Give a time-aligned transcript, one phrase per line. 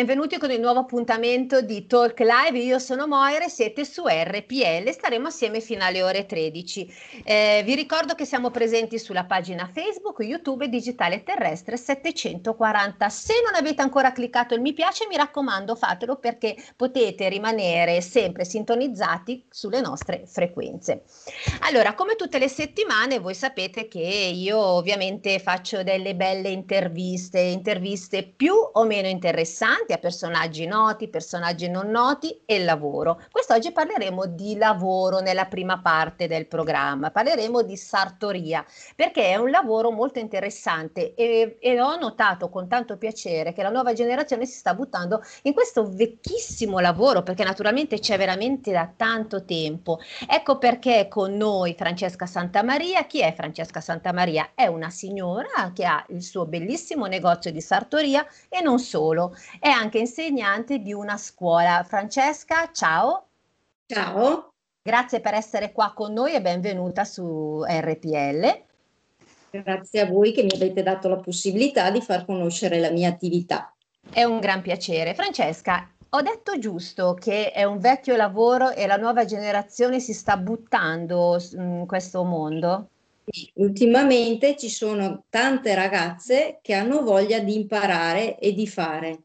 [0.00, 2.56] benvenuti Benvenuti con il nuovo appuntamento di Talk Live.
[2.56, 4.88] Io sono Moira e siete su RPL.
[4.88, 6.94] Staremo assieme fino alle ore 13.
[7.24, 13.08] Eh, vi ricordo che siamo presenti sulla pagina Facebook, YouTube Digitale Terrestre 740.
[13.08, 18.44] Se non avete ancora cliccato il mi piace, mi raccomando, fatelo perché potete rimanere sempre
[18.44, 21.02] sintonizzati sulle nostre frequenze.
[21.62, 28.22] Allora, come tutte le settimane, voi sapete che io ovviamente faccio delle belle interviste, interviste
[28.22, 33.22] più o meno interessanti a personaggi noti, personaggi non noti e lavoro.
[33.30, 38.62] Quest'oggi parleremo di lavoro nella prima parte del programma, parleremo di sartoria
[38.94, 43.70] perché è un lavoro molto interessante e, e ho notato con tanto piacere che la
[43.70, 49.46] nuova generazione si sta buttando in questo vecchissimo lavoro perché naturalmente c'è veramente da tanto
[49.46, 50.00] tempo.
[50.28, 53.06] Ecco perché con noi Francesca Santamaria.
[53.06, 54.50] Chi è Francesca Santamaria?
[54.54, 59.68] È una signora che ha il suo bellissimo negozio di sartoria e non solo, è
[59.68, 60.08] anche insegnante
[60.80, 61.84] di una scuola.
[61.84, 63.26] Francesca, ciao.
[63.86, 68.62] Ciao, Grazie per essere qua con noi e benvenuta su RPL.
[69.50, 73.72] grazie a voi che mi avete dato la possibilità di far conoscere la mia attività.
[74.10, 75.14] È un gran piacere.
[75.14, 80.36] Francesca, ho detto giusto che è un vecchio lavoro e la nuova generazione si sta
[80.36, 82.88] buttando in questo mondo?
[83.54, 89.20] Ultimamente ci sono tante ragazze che hanno voglia di imparare e di fare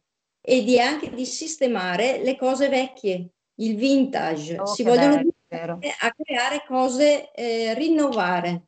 [0.47, 4.59] e di anche di sistemare le cose vecchie, il vintage.
[4.59, 8.61] Oh, Si vogliono bello, a creare cose, eh, rinnovare.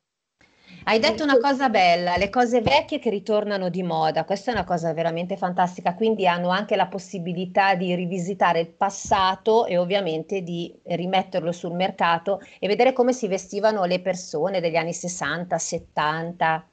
[0.84, 4.64] Hai detto una cosa bella, le cose vecchie che ritornano di moda, questa è una
[4.64, 10.74] cosa veramente fantastica, quindi hanno anche la possibilità di rivisitare il passato e ovviamente di
[10.84, 16.68] rimetterlo sul mercato e vedere come si vestivano le persone degli anni 60, 70.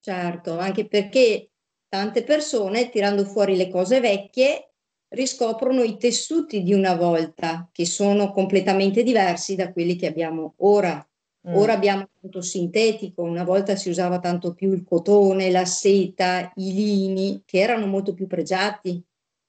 [0.00, 1.47] Certo, anche perché
[1.88, 4.72] tante persone, tirando fuori le cose vecchie,
[5.08, 11.02] riscoprono i tessuti di una volta, che sono completamente diversi da quelli che abbiamo ora.
[11.44, 16.52] Mm, Ora abbiamo tanto sintetico, una volta si usava tanto più il cotone, la seta,
[16.56, 19.02] i lini, che erano molto più pregiati.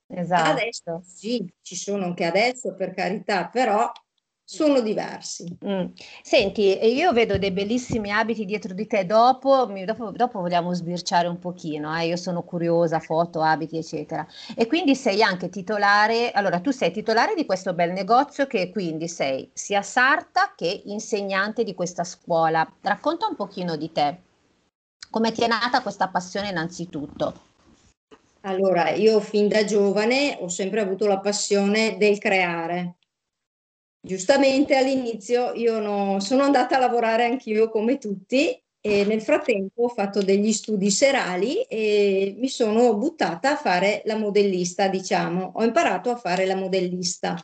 [0.08, 0.52] esatto.
[0.52, 3.92] Adesso sì, ci sono anche adesso, per carità, però
[4.52, 5.46] sono diversi.
[5.64, 5.86] Mm.
[6.24, 11.28] Senti, io vedo dei bellissimi abiti dietro di te, dopo, mi- dopo, dopo vogliamo sbirciare
[11.28, 14.26] un pochino, eh, Io sono curiosa, foto, abiti, eccetera.
[14.56, 19.08] E quindi sei anche titolare, allora tu sei titolare di questo bel negozio che quindi
[19.08, 22.68] sei sia sarta che insegnante di questa scuola.
[22.82, 24.18] Racconta un pochino di te,
[25.12, 27.36] come ti è nata questa passione innanzitutto.
[28.42, 32.99] Allora, io fin da giovane ho sempre avuto la passione del creare.
[34.10, 39.90] Giustamente all'inizio io no- sono andata a lavorare anch'io come tutti e nel frattempo ho
[39.90, 45.52] fatto degli studi serali e mi sono buttata a fare la modellista, diciamo.
[45.58, 47.36] Ho imparato a fare la modellista.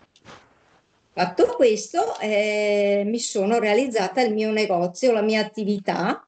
[1.14, 6.28] Fatto questo, eh, mi sono realizzata il mio negozio, la mia attività,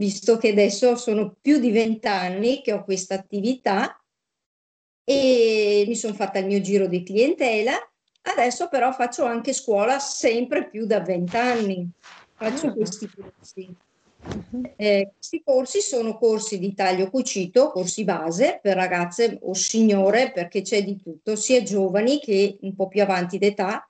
[0.00, 4.00] visto che adesso sono più di vent'anni che ho questa attività
[5.02, 7.76] e mi sono fatta il mio giro di clientela.
[8.26, 11.88] Adesso però faccio anche scuola sempre più da vent'anni.
[12.36, 12.72] Faccio Ah.
[12.72, 13.76] questi corsi.
[14.76, 20.62] Eh, questi corsi sono corsi di taglio cucito, corsi base per ragazze o signore, perché
[20.62, 23.88] c'è di tutto, sia giovani che un po' più avanti d'età.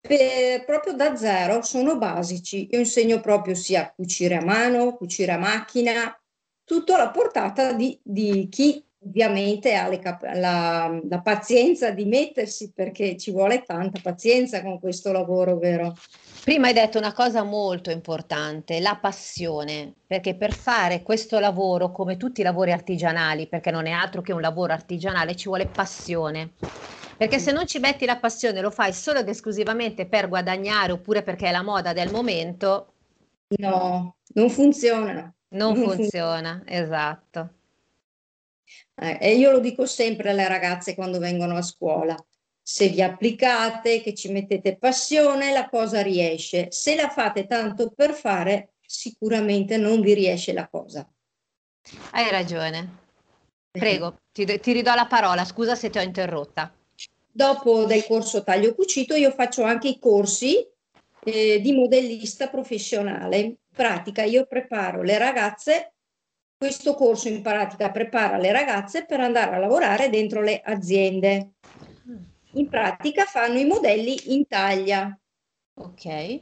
[0.00, 2.68] Per- proprio da zero sono basici.
[2.72, 6.18] Io insegno proprio sia a cucire a mano, cucire a macchina,
[6.64, 13.16] tutto alla portata di, di chi ovviamente ha cap- la, la pazienza di mettersi, perché
[13.16, 16.00] ci vuole tanta pazienza con questo lavoro, vero?
[16.44, 22.16] Prima hai detto una cosa molto importante, la passione, perché per fare questo lavoro, come
[22.16, 26.54] tutti i lavori artigianali, perché non è altro che un lavoro artigianale, ci vuole passione.
[27.16, 31.22] Perché se non ci metti la passione, lo fai solo ed esclusivamente per guadagnare oppure
[31.22, 32.94] perché è la moda del momento,
[33.58, 35.34] No, non funziona.
[35.60, 37.40] non Non funziona, esatto.
[38.94, 42.16] Eh, e io lo dico sempre alle ragazze quando vengono a scuola.
[42.64, 46.70] Se vi applicate, che ci mettete passione, la cosa riesce.
[46.70, 51.08] Se la fate tanto per fare, sicuramente non vi riesce la cosa.
[52.10, 53.00] Hai ragione.
[53.72, 56.72] Prego, ti, ti ridò la parola, scusa se ti ho interrotta.
[57.34, 60.64] Dopo del corso taglio cucito, io faccio anche i corsi
[61.24, 63.38] eh, di modellista professionale.
[63.38, 65.94] In pratica, io preparo le ragazze,
[66.62, 71.54] questo corso in pratica prepara le ragazze per andare a lavorare dentro le aziende.
[72.52, 75.18] In pratica fanno i modelli in taglia.
[75.74, 76.40] Ok.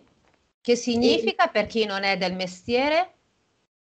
[0.60, 3.14] Che significa per chi non è del mestiere?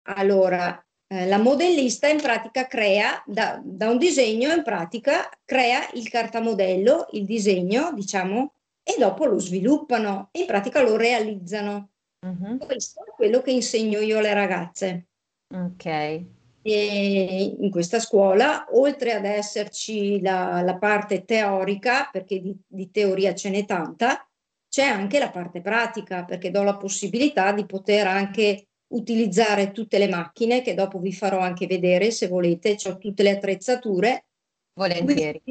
[0.06, 6.08] Allora, eh, la modellista in pratica crea da, da un disegno, in pratica crea il
[6.08, 11.90] cartamodello, il disegno, diciamo, e dopo lo sviluppano, in pratica lo realizzano.
[12.26, 12.58] Mhm.
[12.58, 15.06] Questo è quello che insegno io alle ragazze.
[15.48, 16.24] Ok.
[16.66, 23.34] E in questa scuola, oltre ad esserci la, la parte teorica, perché di, di teoria
[23.34, 24.26] ce n'è tanta,
[24.68, 30.08] c'è anche la parte pratica, perché do la possibilità di poter anche utilizzare tutte le
[30.08, 34.24] macchine, che dopo vi farò anche vedere se volete, ho tutte le attrezzature.
[34.72, 35.42] Volentieri.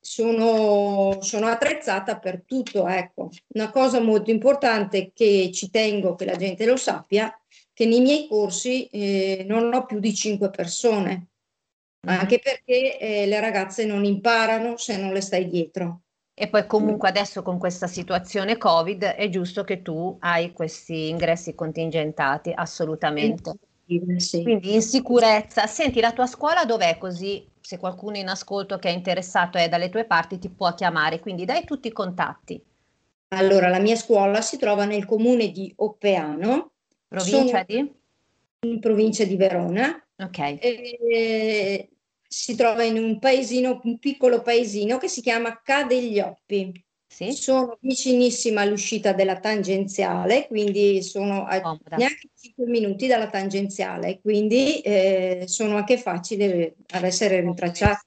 [0.00, 3.30] Sono, sono attrezzata per tutto, ecco.
[3.54, 7.32] Una cosa molto importante che ci tengo che la gente lo sappia,
[7.76, 11.26] che nei miei corsi eh, non ho più di cinque persone,
[12.06, 16.00] anche perché eh, le ragazze non imparano se non le stai dietro.
[16.32, 21.54] E poi comunque adesso con questa situazione Covid è giusto che tu hai questi ingressi
[21.54, 23.58] contingentati, assolutamente.
[24.16, 24.42] Sì.
[24.42, 25.66] Quindi in sicurezza.
[25.66, 26.96] Senti, la tua scuola dov'è?
[26.96, 31.20] Così se qualcuno in ascolto che è interessato è dalle tue parti ti può chiamare.
[31.20, 32.58] Quindi dai tutti i contatti.
[33.34, 36.70] Allora, la mia scuola si trova nel comune di Oppeano,
[37.22, 37.94] Provincia di?
[38.66, 40.00] in provincia di Verona.
[40.18, 40.38] Ok.
[40.38, 41.90] e
[42.28, 46.84] si trova in un paesino, un piccolo paesino che si chiama Cadeglioppi.
[47.06, 47.32] Sì?
[47.32, 51.96] Sono vicinissima all'uscita della tangenziale, quindi sono a Comoda.
[51.96, 58.04] neanche 5 minuti dalla tangenziale, quindi eh, sono anche facili ad essere rintracciate.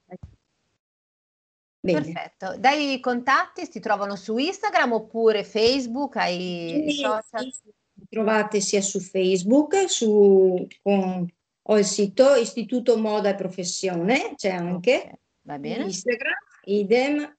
[1.81, 2.01] Bene.
[2.01, 2.57] Perfetto.
[2.57, 6.17] Dai contatti, si trovano su Instagram oppure Facebook?
[6.17, 7.51] Hai Sì, social?
[7.51, 7.73] sì,
[8.09, 11.27] trovate sia su Facebook, su, con-
[11.61, 15.83] ho il sito Istituto Moda e Professione, c'è anche, Ok, Va bene.
[15.85, 16.33] Instagram,
[16.63, 17.37] idem,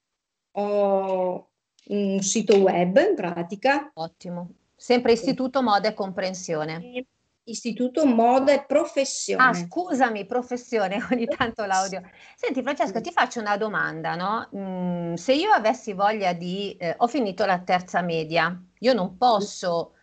[0.53, 1.49] ho
[1.89, 4.53] un sito web in pratica, Ottimo.
[4.77, 7.05] Sempre Istituto Moda e Comprensione.
[7.45, 9.43] Istituto Moda e Professione.
[9.43, 12.01] Ah, scusami, professione, ogni tanto l'audio.
[12.37, 14.49] Senti, Francesca, ti faccio una domanda, no?
[14.57, 16.77] Mm, se io avessi voglia di...
[16.79, 19.95] eh, ho finito la terza media, io non posso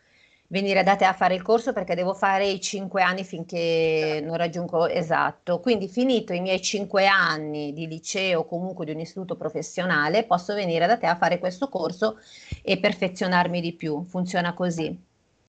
[0.48, 4.38] venire da te a fare il corso perché devo fare i cinque anni finché non
[4.38, 5.60] raggiungo esatto.
[5.60, 10.54] Quindi, finito i miei cinque anni di liceo o comunque di un istituto professionale, posso
[10.54, 12.20] venire da te a fare questo corso
[12.62, 14.04] e perfezionarmi di più.
[14.06, 14.98] Funziona così.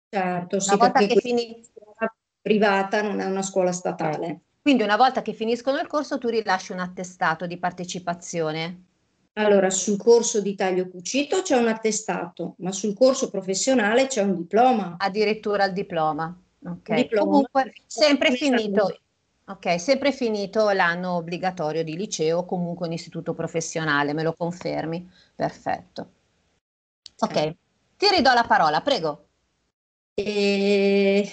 [0.10, 3.72] Certo, sì, Una volta che questa fini- è una scuola privata, non è una scuola
[3.72, 4.42] statale.
[4.62, 8.87] Quindi una volta che finiscono il corso tu rilasci un attestato di partecipazione.
[9.38, 14.36] Allora, sul corso di taglio cucito c'è un attestato, ma sul corso professionale c'è un
[14.36, 14.96] diploma.
[14.98, 16.36] Addirittura il diploma.
[16.66, 16.90] Ok.
[16.90, 19.00] Un diploma Comunque, sempre finito,
[19.46, 25.08] ok, sempre finito l'anno obbligatorio di liceo o comunque un istituto professionale, me lo confermi?
[25.36, 26.10] Perfetto.
[27.20, 27.56] Ok,
[27.96, 29.28] ti ridò la parola, prego.
[30.16, 31.32] E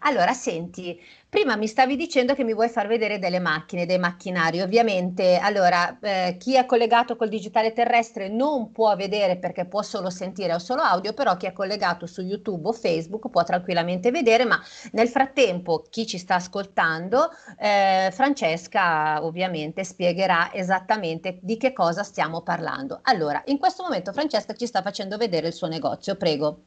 [0.00, 4.60] Allora, senti, prima mi stavi dicendo che mi vuoi far vedere delle macchine, dei macchinari.
[4.60, 10.10] Ovviamente, allora, eh, chi è collegato col digitale terrestre non può vedere perché può solo
[10.10, 14.44] sentire o solo audio, però chi è collegato su YouTube o Facebook può tranquillamente vedere,
[14.44, 14.60] ma
[14.92, 22.42] nel frattempo chi ci sta ascoltando, eh, Francesca ovviamente spiegherà esattamente di che cosa stiamo
[22.42, 23.00] parlando.
[23.02, 26.60] Allora, in questo momento Francesca ci sta facendo vedere il suo negozio, prego.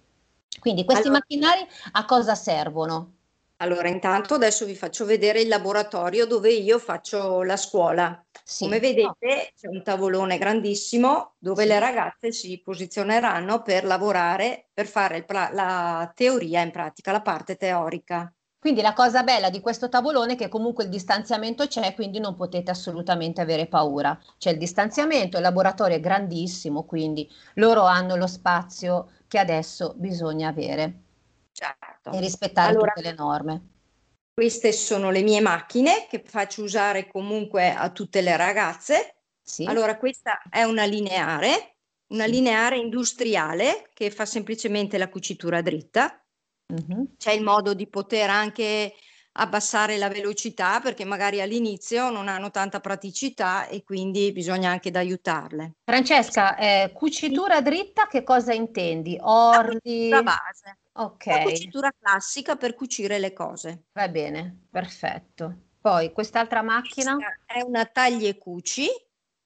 [0.59, 3.13] Quindi questi Allora- macchinari a cosa servono?
[3.61, 8.25] Allora, intanto adesso vi faccio vedere il laboratorio dove io faccio la scuola.
[8.43, 8.63] Sì.
[8.63, 11.67] Come vedete c'è un tavolone grandissimo dove Sì.
[11.67, 17.57] le ragazze si posizioneranno per lavorare, per fare pra- la teoria in pratica, la parte
[17.57, 18.33] teorica.
[18.57, 22.35] Quindi la cosa bella di questo tavolone è che comunque il distanziamento c'è, quindi non
[22.35, 24.17] potete assolutamente avere paura.
[24.37, 30.49] C'è il distanziamento, il laboratorio è grandissimo, quindi loro hanno lo spazio che adesso bisogna
[30.49, 31.03] avere
[31.59, 32.11] Certo.
[32.11, 33.61] e rispettare Allora- tutte le norme.
[34.33, 39.15] Queste sono le mie macchine che faccio usare comunque a tutte le ragazze.
[39.41, 39.65] Sì?
[39.65, 41.75] Allora, questa è una lineare,
[42.13, 46.23] una lineare industriale che fa semplicemente la cucitura dritta.
[46.67, 47.15] Mhm.
[47.17, 48.93] C'è il modo di poter anche
[49.33, 55.73] abbassare la velocità perché magari all'inizio non hanno tanta praticità e quindi bisogna anche aiutarle.
[55.83, 59.17] Francesca, eh, cucitura dritta, che cosa intendi?
[59.17, 59.79] La Orli?
[59.81, 63.85] cucitura base, la Ok, cucitura classica per cucire le cose.
[63.93, 65.67] va bene, perfetto.
[65.81, 67.15] Poi quest'altra macchina?
[67.15, 68.87] Questa è una taglia e cuci,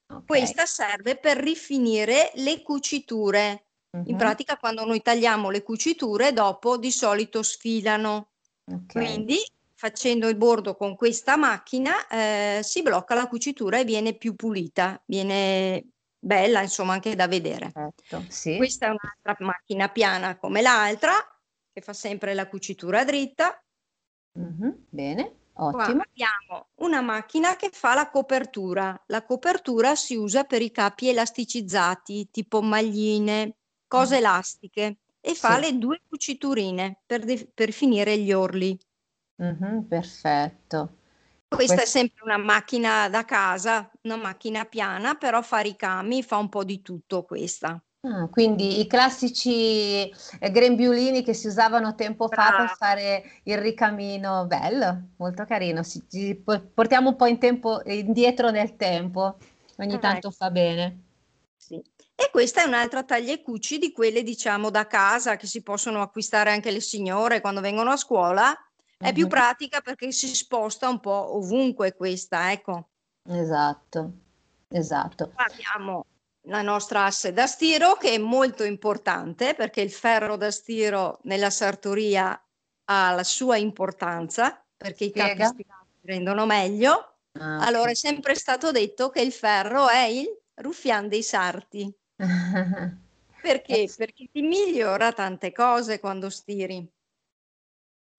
[0.08, 0.26] Ok.
[0.26, 3.68] questa serve per rifinire le cuciture.
[4.08, 8.32] In Mhm, pratica quando noi tagliamo le cuciture dopo di solito sfilano.
[8.66, 8.92] ok.
[8.92, 9.38] Quindi
[9.76, 15.02] facendo il bordo con questa macchina eh, si blocca la cucitura e viene più pulita,
[15.06, 17.72] viene bella insomma anche da vedere.
[17.72, 18.56] Perfetto, sì.
[18.58, 21.12] Questa è un'altra macchina piana come l'altra
[21.74, 23.62] che fa sempre la cucitura dritta.
[24.36, 25.34] Mhm, Bene,
[25.68, 26.03] Qua ottimo.
[26.03, 28.98] abbiamo una macchina che fa la copertura.
[29.08, 35.58] La copertura si usa per i capi elasticizzati, tipo magline, cose Mhm, elastiche, e fa
[35.58, 35.60] Sì.
[35.60, 38.77] le due cuciturine per, de- per finire gli orli.
[39.38, 40.98] Mhm, perfetto.
[41.48, 46.36] Questa è Quest- sempre una macchina da casa, una macchina piana, però fa ricami, fa
[46.38, 47.82] un po' di tutto questa.
[48.06, 52.76] Ah, quindi i classici eh, grembiulini che si usavano tempo fa per Brava.
[52.76, 55.84] fare il ricamino, bello, molto carino.
[55.84, 59.38] Si- ci po- portiamo un po' in tempo, indietro nel tempo,
[59.78, 61.00] ogni tanto Ecco, fa bene.
[61.56, 61.76] sì.
[62.16, 66.02] E questa è un'altra taglia e cuci di quelle, diciamo, da casa che si possono
[66.02, 68.54] acquistare anche le signore quando vengono a scuola.
[69.00, 72.90] È più Mhm, pratica perché si sposta un po' ovunque questa, ecco.
[73.38, 74.14] Esatto,
[74.70, 75.34] esatto.
[75.34, 76.06] Qua abbiamo
[76.48, 81.50] la nostra asse da stiro che è molto importante perché il ferro da stiro nella
[81.50, 82.40] sartoria
[82.86, 87.16] ha la sua importanza perché i capi stirati rendono meglio.
[87.40, 91.92] Ah, Allora è sempre stato detto che il ferro è il ruffian dei sarti.
[93.44, 93.92] Perché?
[93.98, 96.90] Perché ti migliora tante cose quando stiri.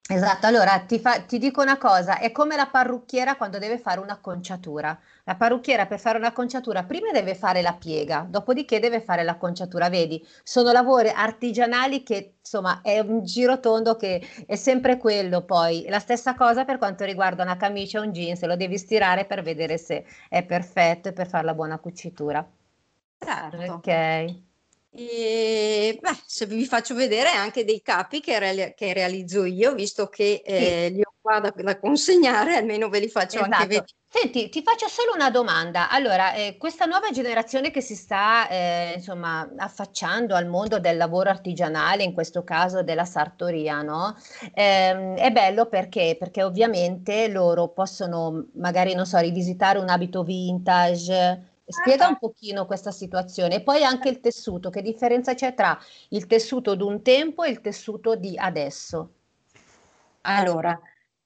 [0.07, 4.01] Esatto, allora ti, fa- ti dico una cosa, è come la parrucchiera quando deve fare
[4.01, 4.99] un'acconciatura.
[5.25, 9.89] La parrucchiera per fare un'acconciatura prima deve fare la piega, dopodiché deve fare l'acconciatura.
[9.89, 15.87] Vedi, sono lavori artigianali che insomma è un giro tondo che è sempre quello poi.
[15.89, 19.43] La stessa cosa per quanto riguarda una camicia o un jeans, lo devi stirare per
[19.43, 22.47] vedere se è perfetto e per fare la buona cucitura.
[23.19, 23.73] Certo.
[23.73, 23.89] Ok.
[24.97, 30.07] E, beh, se vi faccio vedere anche dei capi che, reali- che realizzo io, visto
[30.09, 33.67] che eh, li ho qua da, da consegnare, almeno ve li faccio anche Esatto.
[33.67, 33.87] vedere.
[34.07, 35.91] Senti, ti faccio solo una domanda.
[35.91, 41.29] Allora, eh, questa nuova generazione che si sta, eh, insomma, affacciando al mondo del lavoro
[41.31, 44.15] artigianale, in questo caso della sartoria, no?
[44.55, 51.54] Ehm, è bello perché, perché ovviamente loro possono magari, non so, rivisitare un abito vintage.
[51.67, 53.57] Spiega un pochino questa situazione.
[53.57, 55.79] E poi anche il tessuto, che differenza c'è tra
[56.11, 59.15] il tessuto d'un tempo e il tessuto di adesso?
[60.23, 60.79] Allora,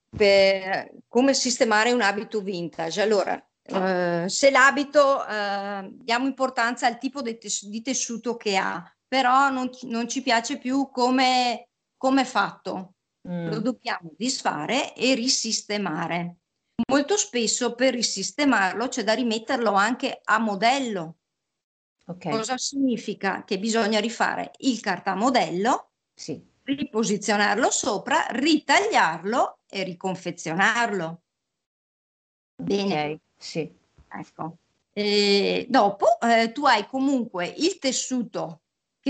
[0.08, 3.00] per come sistemare un abito vintage?
[3.02, 8.82] Allora, eh, se l'abito, eh, diamo importanza al tipo di, tes- di tessuto che ha,
[9.06, 12.94] però non, ci- non ci piace più come, come è fatto.
[13.42, 16.36] Lo Mm, dobbiamo disfare e risistemare.
[16.86, 21.16] Molto spesso per risistemarlo c'è da rimetterlo anche a modello.
[22.06, 23.42] ok, Cosa significa?
[23.44, 26.40] Che bisogna rifare il cartamodello, sì.
[26.62, 31.22] riposizionarlo sopra, ritagliarlo e riconfezionarlo.
[32.54, 33.72] Bene, Ok, sì.
[34.08, 34.58] ecco.
[34.92, 38.62] E dopo eh, tu hai comunque il tessuto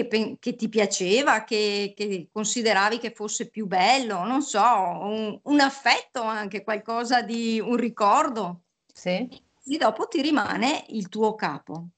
[0.06, 5.60] che, che ti piaceva, che, che consideravi che fosse più bello, non so, un, un
[5.60, 8.62] affetto anche, qualcosa di un ricordo.
[8.92, 9.28] Sì?
[9.70, 11.88] E dopo ti rimane il tuo capo.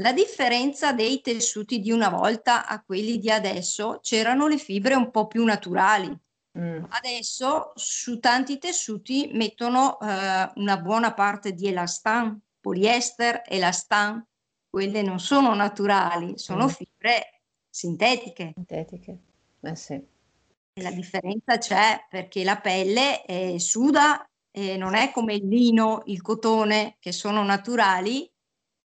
[0.00, 5.10] La differenza dei tessuti di una volta a quelli di adesso c'erano le fibre un
[5.10, 6.16] po' più naturali.
[6.58, 14.24] Mm, Adesso su tanti tessuti mettono eh, una buona parte di elastan, poliester, elastan,
[14.68, 16.68] quelle non sono naturali, sono Mm.
[16.68, 17.31] fibre
[17.72, 18.52] sintetiche.
[18.54, 19.18] sintetiche.
[19.60, 20.06] Eh sì.
[20.80, 26.20] La differenza c'è perché la pelle eh, suda e non è come il lino, il
[26.20, 28.30] cotone, che sono naturali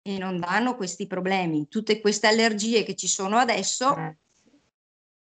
[0.02, 1.68] e non danno questi problemi.
[1.68, 4.16] Tutte queste allergie che ci sono adesso Eh,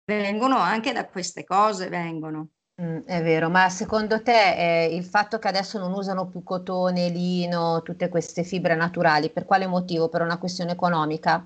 [0.06, 2.50] vengono anche da queste cose, vengono.
[2.82, 7.10] mm, è vero, ma secondo te eh, il fatto che adesso non usano più cotone,
[7.10, 10.10] lino, tutte queste fibre naturali, per quale motivo?
[10.10, 11.46] Per una questione economica?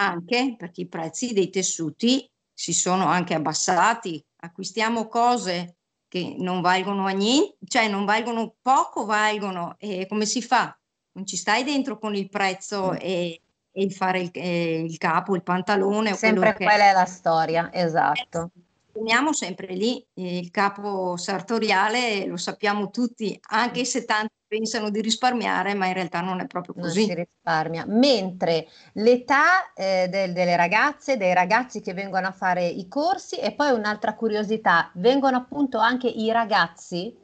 [0.00, 4.24] Anche perché i prezzi dei tessuti si sono anche abbassati.
[4.40, 5.76] Acquistiamo cose
[6.08, 9.74] che non valgono a niente, cioè non valgono poco, valgono.
[9.78, 10.76] E come si fa?
[11.12, 12.96] Non ci stai dentro con il prezzo Mm.
[13.00, 17.04] e, e il fare il, eh, il capo, il pantalone Sempre che quella è la
[17.04, 18.50] storia, esatto.
[18.92, 25.74] torniamo sempre lì, il capo sartoriale lo sappiamo tutti, anche se tanti pensano di risparmiare,
[25.74, 27.04] ma in realtà non è proprio non così.
[27.04, 27.84] si risparmia.
[27.86, 33.54] Mentre l'età eh, del- delle ragazze, dei ragazzi che vengono a fare i corsi e
[33.54, 37.14] poi un'altra curiosità, vengono appunto anche i ragazzi?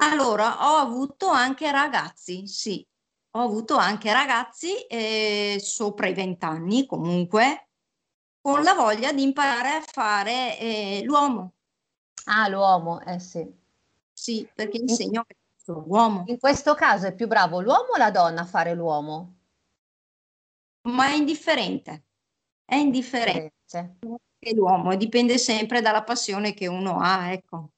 [0.00, 2.84] Allora, ho avuto anche ragazzi, sì,
[3.32, 7.68] ho avuto anche ragazzi eh, sopra i vent'anni comunque,
[8.40, 11.52] con la voglia di imparare a fare eh, l'uomo,
[12.26, 13.44] Ah, l'uomo, eh sì.
[14.12, 15.24] sì, perché insegno
[15.68, 19.34] sono uomo, In questo caso è più bravo l'uomo o la donna a fare l'uomo?
[20.88, 22.04] ma è indifferente,
[22.64, 23.52] è indifferente
[24.38, 27.70] che l'uomo dipende sempre dalla passione che uno ha, ecco.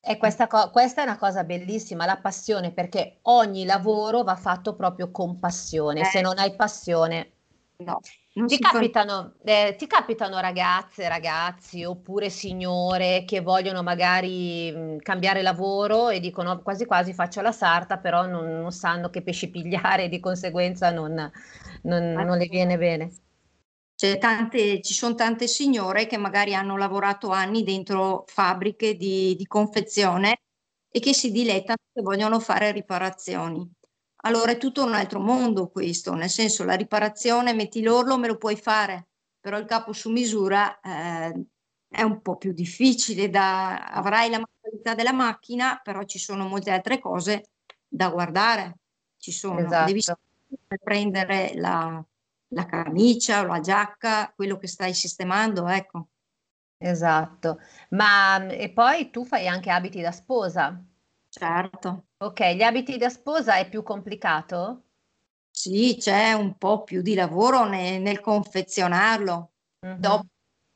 [0.00, 4.74] E questa, co- questa è una cosa bellissima, la passione, perché ogni lavoro va fatto
[4.74, 6.04] proprio con passione.
[6.04, 6.22] Se Eh.
[6.22, 7.32] non hai passione,
[7.80, 8.00] No,
[8.44, 16.08] Ti capitano, eh, ti capitano ragazze, ragazzi oppure signore che vogliono magari mh, cambiare lavoro
[16.08, 20.08] e dicono quasi quasi faccio la sarta, però non, non sanno che pesci pigliare e
[20.08, 21.30] di conseguenza non,
[21.82, 23.10] non- non le viene bene.
[23.94, 29.46] C'è tante, ci sono tante signore che magari hanno lavorato anni dentro fabbriche di, di
[29.46, 30.38] confezione
[30.90, 33.70] e che si dilettano e vogliono fare riparazioni.
[34.22, 38.36] Allora è tutto un altro mondo questo, nel senso la riparazione, metti l'orlo, me lo
[38.36, 39.08] puoi fare,
[39.40, 41.44] però il capo su misura eh,
[41.88, 46.70] è un po' più difficile, da, avrai la manualità della macchina, però ci sono molte
[46.70, 47.50] altre cose
[47.86, 48.78] da guardare.
[49.18, 50.20] Ci sono, devi Esatto.
[50.58, 52.04] saper prendere la,
[52.48, 56.08] la camicia o la giacca, quello che stai sistemando, ecco.
[56.78, 57.58] Esatto.
[57.90, 60.80] Ma mh, e poi tu fai anche abiti da sposa.
[61.38, 62.06] Certo.
[62.18, 64.82] Ok, gli abiti da sposa è più complicato?
[65.50, 69.52] Sì, c'è un po' più di lavoro ne- nel confezionarlo.
[69.80, 70.00] Mhm.
[70.00, 70.26] Dopo,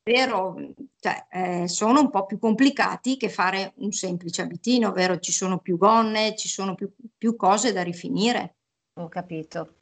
[0.05, 0.57] vero,
[1.01, 5.19] cioè, eh, sono un po' più complicati che fare un semplice abitino, vero?
[5.19, 8.55] Ci sono più gonne, ci sono più, più cose da rifinire.
[9.01, 9.75] Ho capito.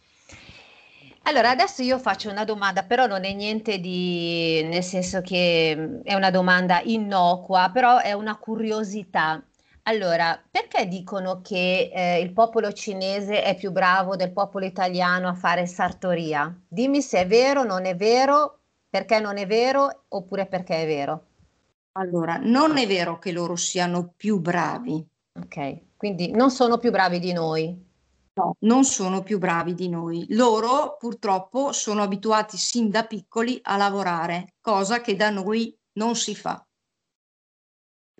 [1.24, 6.02] Allora, adesso io faccio una domanda, però non è niente di, nel senso che mh,
[6.04, 9.42] è una domanda innocua, però è una curiosità.
[9.90, 15.34] Allora, perché dicono che eh, il popolo cinese è più bravo del popolo italiano a
[15.34, 16.56] fare sartoria?
[16.68, 21.24] Dimmi se è vero, non è vero, perché non è vero, oppure perché è vero.
[21.98, 25.04] Allora, non è vero che loro siano più bravi.
[25.40, 27.88] Ok, quindi non sono più bravi di noi.
[28.34, 30.24] No, non sono più bravi di noi.
[30.28, 36.36] Loro purtroppo sono abituati sin da piccoli a lavorare, cosa che da noi non si
[36.36, 36.64] fa.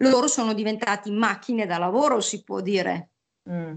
[0.03, 3.11] Loro sono diventati macchine da lavoro, si può dire.
[3.51, 3.77] Mm,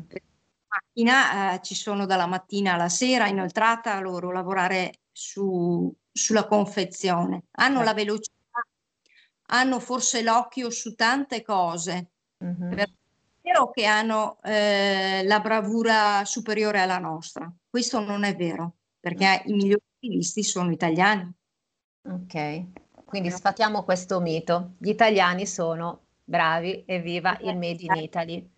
[0.68, 7.44] Macchina, eh, ci sono dalla mattina alla sera, inoltrata a loro lavorare su- sulla confezione.
[7.52, 7.84] Hanno Certo.
[7.84, 8.68] la velocità,
[9.48, 12.12] hanno forse l'occhio su tante cose.
[12.38, 12.74] mhm.
[12.74, 12.86] È
[13.42, 17.52] vero che hanno eh, la bravura superiore alla nostra.
[17.70, 21.32] Questo non è vero, perché i migliori stilisti sono italiani.
[22.06, 22.66] Ok,
[23.06, 24.74] quindi sfatiamo questo mito.
[24.80, 28.52] Gli italiani sono bravi e viva il Made in Italy.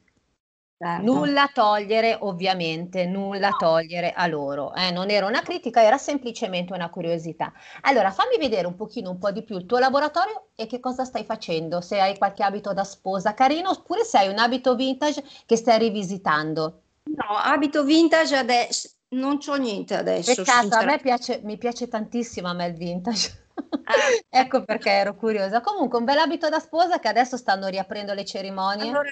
[0.78, 1.04] Certo.
[1.04, 4.74] Nulla togliere, ovviamente, nulla togliere a loro.
[4.76, 7.54] eh, non era una critica, era semplicemente una curiosità.
[7.82, 11.06] Allora, fammi vedere un pochino, un po' di più il tuo laboratorio e che cosa
[11.06, 11.80] stai facendo.
[11.80, 15.80] Se hai qualche abito da sposa carino, oppure se hai un abito vintage che stai
[15.80, 16.82] rivisitando.
[17.06, 20.36] No, abito vintage adesso, non c'ho niente adesso.
[20.36, 23.45] Peccato, a me piace, mi piace tantissimo a me il vintage.
[23.88, 24.40] Ah.
[24.42, 25.62] Ecco perché ero curiosa.
[25.62, 28.90] Comunque, un bel abito da sposa che adesso stanno riaprendo le cerimonie.
[28.90, 29.12] Allora,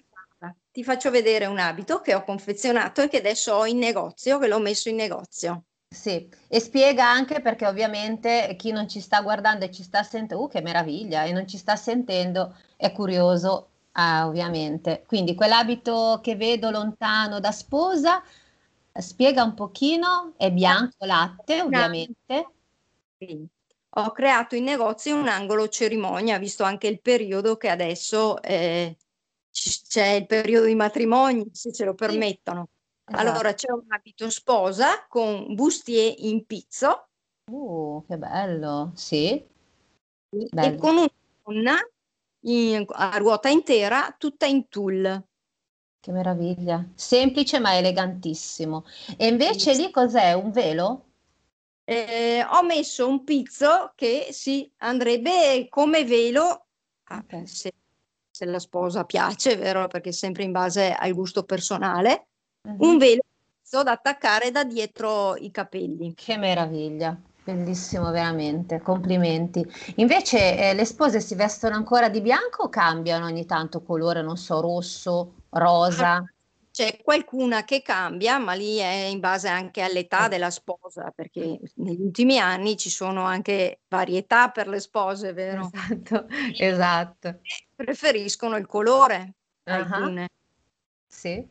[0.71, 4.47] ti faccio vedere un abito che ho confezionato e che adesso ho in negozio, che
[4.47, 5.65] l'ho messo in negozio.
[5.87, 10.43] Sì, e spiega anche perché ovviamente chi non ci sta guardando e ci sta sentendo,
[10.43, 15.03] uh, che meraviglia, e non ci sta sentendo è curioso, ah, ovviamente.
[15.05, 18.23] Quindi quell'abito che vedo lontano da sposa,
[18.91, 22.47] spiega un pochino, è bianco latte, ovviamente.
[23.19, 23.47] Sì.
[23.95, 28.97] Ho creato in negozio un angolo cerimonia, visto anche il periodo che adesso eh,
[29.51, 32.69] c'è il periodo di matrimoni, se ce lo permettono.
[33.05, 33.21] Esatto.
[33.21, 37.07] Allora c'è un abito sposa con bustier in pizzo
[37.51, 39.47] Uh, che bello, sì, e
[40.49, 40.77] bello.
[40.77, 41.11] con una
[41.43, 41.77] donna
[42.45, 45.27] in- a ruota intera tutta in tulle.
[45.99, 46.85] Che meraviglia.
[46.95, 48.85] Semplice ma elegantissimo.
[49.17, 50.33] E invece lì cos'è?
[50.33, 51.12] Un velo?
[51.85, 56.67] Eh, ho messo un pizzo che si andrebbe come velo,
[57.09, 57.45] ah, Ok.
[57.47, 57.73] se,
[58.31, 59.87] se la sposa piace, vero?
[59.87, 62.27] Perché sempre in base al gusto personale,
[62.67, 62.75] Mhm.
[62.79, 63.21] un velo
[63.83, 66.13] da attaccare da dietro i capelli.
[66.13, 67.19] Che meraviglia.
[67.43, 69.65] Bellissimo, veramente, complimenti.
[69.95, 74.37] Invece, eh, le spose si vestono ancora di bianco o cambiano ogni tanto colore, non
[74.37, 76.23] so, rosso, rosa?
[76.73, 82.01] C'è qualcuna che cambia, ma lì è in base anche all'età della sposa, perché negli
[82.01, 85.69] ultimi anni ci sono anche varietà per le spose, vero?
[85.71, 86.25] Esatto,
[86.57, 87.41] esatto.
[87.75, 90.29] Preferiscono il colore, Ah, alcune.
[91.05, 91.47] Sì.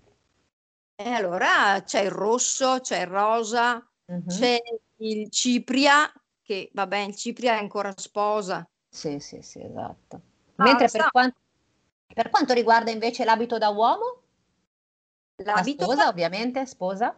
[0.97, 3.75] E allora c'è il rosso, c'è il rosa,
[4.07, 4.27] Mhm.
[4.27, 4.59] c'è
[4.97, 8.69] il cipria, che vabbè, il cipria è ancora sposa.
[8.89, 10.21] Sì, sì, sì, esatto.
[10.57, 11.33] Ah, Mentre per sa- quan-
[12.13, 14.22] per quanto riguarda invece l'abito da uomo,
[15.45, 17.17] la L'abito, sposa, ovviamente, sposa?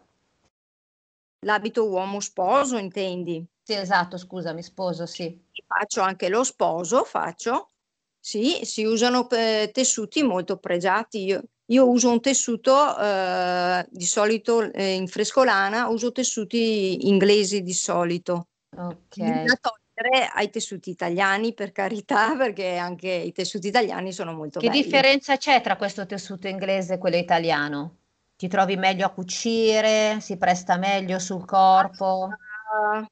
[1.45, 3.45] l'abito uomo sposo, intendi?
[3.63, 5.43] Sì, esatto, scusami, sposo, sì.
[5.67, 7.71] Faccio anche lo sposo, faccio.
[8.19, 11.25] Sì, si usano eh, tessuti molto pregiati.
[11.25, 17.73] Io, io uso un tessuto eh, di solito eh, in frescolana, uso tessuti inglesi di
[17.75, 18.49] solito.
[18.77, 19.17] Ok.
[19.17, 24.69] Da togliere ai tessuti italiani, per carità, perché anche i tessuti italiani sono molto Che
[24.69, 24.83] belli.
[24.83, 27.99] differenza c'è tra questo tessuto inglese e quello italiano?
[28.37, 30.19] Ti trovi meglio a cucire?
[30.21, 32.31] Si presta meglio sul corpo?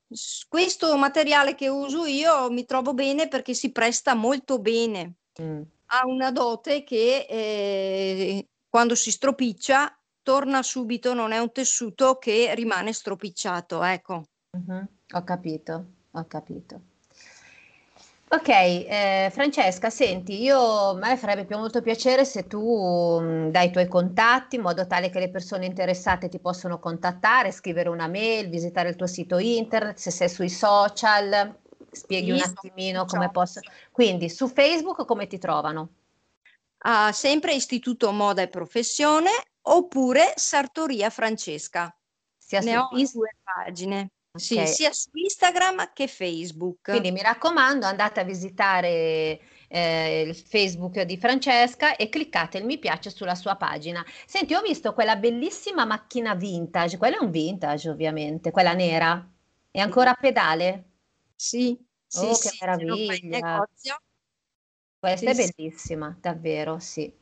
[0.09, 5.15] S- questo materiale che uso io mi trovo bene perché si presta molto bene.
[5.41, 5.63] Mm.
[5.87, 12.55] Ha una dote che eh, quando si stropiccia torna subito, non è un tessuto che
[12.55, 14.25] rimane stropicciato, ecco.
[14.57, 16.81] Mhm, Ho capito, ho capito.
[18.35, 23.67] Ok, eh, Francesca, senti, io, a me farebbe più molto piacere se tu mh, dai
[23.67, 28.09] i tuoi contatti in modo tale che le persone interessate ti possono contattare, scrivere una
[28.09, 31.55] mail, visitare il tuo sito internet, se sei sui social,
[31.91, 33.61] spieghi un Sì, sono attimino come posso.
[33.91, 35.91] Quindi su Facebook come ti trovano?
[36.85, 41.95] Ha sempre Istituto Moda e Professione oppure Sartoria Francesca.
[42.39, 44.67] Sia Ne ho due pagine, sì, Ok.
[44.67, 46.89] sia su Instagram che Facebook.
[46.89, 52.79] Quindi mi raccomando, andate a visitare eh, il Facebook di Francesca e cliccate il mi
[52.79, 54.05] piace sulla sua pagina.
[54.27, 59.27] Senti, ho visto quella bellissima macchina vintage, quella è un vintage ovviamente, quella nera.
[59.71, 60.85] È ancora a pedale?
[61.37, 63.63] Sì, sì, Oh, che sì, in meraviglia.
[64.99, 67.13] Questa Sì, è bellissima, davvero, sì.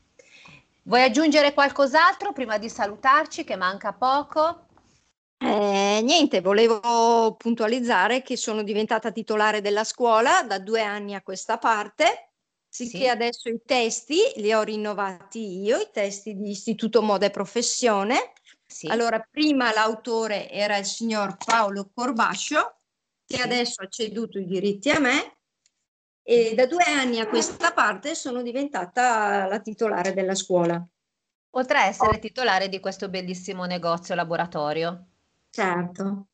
[0.85, 4.66] Vuoi aggiungere qualcos'altro prima di salutarci, che manca poco?
[5.42, 11.57] Eh, niente, volevo puntualizzare che sono diventata titolare della scuola da due anni a questa
[11.57, 12.33] parte,
[12.68, 13.09] sicché Sì.
[13.09, 18.33] adesso i testi li ho rinnovati io, i testi di Istituto Moda e Professione.
[18.66, 18.88] Sì.
[18.88, 22.81] Allora, prima l'autore era il signor Paolo Corbascio,
[23.24, 23.42] che Sì.
[23.42, 25.38] adesso ha ceduto i diritti a me,
[26.22, 30.87] e da due anni a questa parte sono diventata la titolare della scuola.
[31.53, 35.07] Oltre a essere titolare di questo bellissimo negozio laboratorio.
[35.51, 36.27] Certo.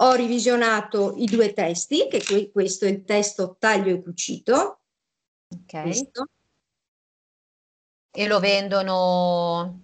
[0.00, 4.80] Ho revisionato i due testi, che que- questo è il testo taglio e cucito,
[5.48, 5.82] Ok.
[5.82, 6.26] questo.
[8.10, 9.80] E lo vendono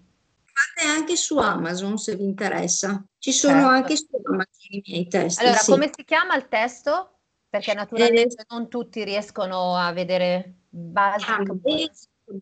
[0.55, 3.03] Fate anche su Amazon se vi interessa.
[3.19, 3.69] Ci sono Certo.
[3.69, 5.43] anche su Amazon i miei testi.
[5.43, 5.71] Allora, sì.
[5.71, 7.21] come si chiama il testo?
[7.49, 11.53] Perché naturalmente non tutti riescono a vedere Basic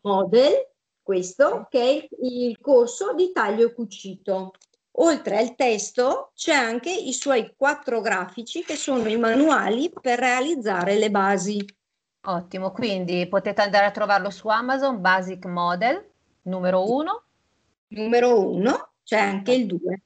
[0.02, 0.68] Model.
[1.02, 4.52] Questo, che è il corso di taglio e cucito.
[4.92, 10.96] Oltre al testo c'è anche i suoi quattro grafici che sono i manuali per realizzare
[10.98, 11.64] le basi.
[12.22, 16.06] Ottimo, quindi potete andare a trovarlo su Amazon, Basic Model,
[16.42, 17.22] numero uno.
[17.88, 20.02] Numero uno, c'è anche il due.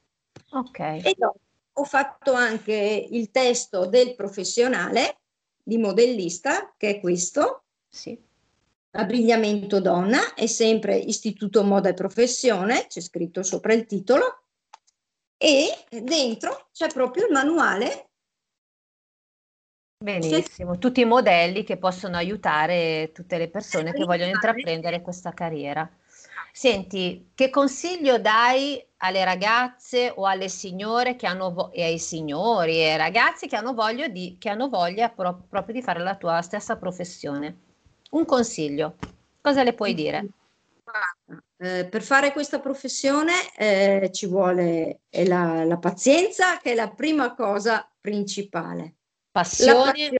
[0.51, 1.39] Ok, E dopo
[1.77, 5.17] ho fatto anche il testo del professionale
[5.61, 8.17] di modellista, che è questo, sì.
[8.91, 14.44] Abbigliamento donna, è sempre Istituto Moda e Professione, c'è scritto sopra il titolo,
[15.45, 18.09] e dentro c'è proprio il manuale.
[20.03, 25.87] Benissimo, tutti i modelli che possono aiutare tutte le persone che vogliono intraprendere questa carriera.
[26.51, 32.77] Senti, che consiglio dai alle ragazze o alle signore che hanno vo- e ai signori
[32.77, 36.15] e ai ragazzi che hanno voglia di, che hanno voglia pro- proprio di fare la
[36.15, 37.55] tua stessa professione?
[38.11, 38.95] Un consiglio,
[39.41, 40.27] cosa le puoi dire?
[41.57, 47.33] Eh, per fare questa professione eh, ci vuole la, la pazienza, che è la prima
[47.33, 48.95] cosa principale.
[49.31, 50.11] Passione?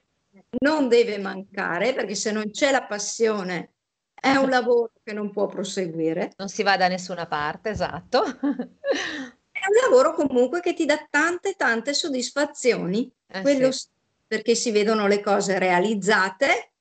[0.60, 3.76] non deve mancare, perché se non c'è la passione
[4.14, 6.34] è un lavoro che non può proseguire.
[6.38, 8.24] Non si va da nessuna parte, esatto.
[8.24, 13.90] È un lavoro comunque che ti dà tante, tante soddisfazioni, Eh sì,
[14.28, 16.74] perché si vedono le cose realizzate.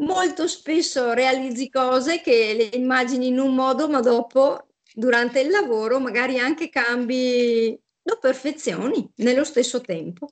[0.00, 5.98] Molto spesso realizzi cose che le immagini in un modo, ma dopo, durante il lavoro,
[5.98, 10.28] magari anche cambi, lo perfezioni nello stesso tempo.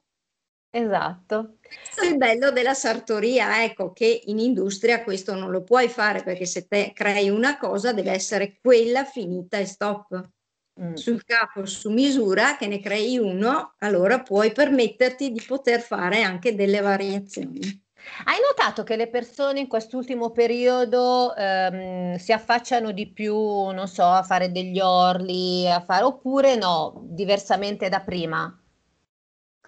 [0.70, 1.56] Esatto.
[1.60, 6.22] Questo è il bello della sartoria, ecco, che in industria questo non lo puoi fare
[6.22, 10.30] perché se te crei una cosa deve essere quella finita e stop.
[10.78, 10.92] Mm.
[10.92, 16.54] Sul capo, su misura, che ne crei uno, allora puoi permetterti di poter fare anche
[16.54, 17.85] delle variazioni.
[18.24, 24.04] Hai notato che le persone in quest'ultimo periodo ehm, si affacciano di più, non so,
[24.04, 28.62] a fare degli orli, a fare, oppure no, diversamente da prima?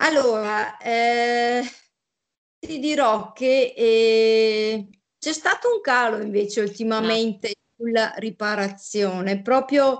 [0.01, 1.62] Allora, eh,
[2.59, 9.98] ti dirò che eh, c'è stato un calo invece ultimamente sulla riparazione, proprio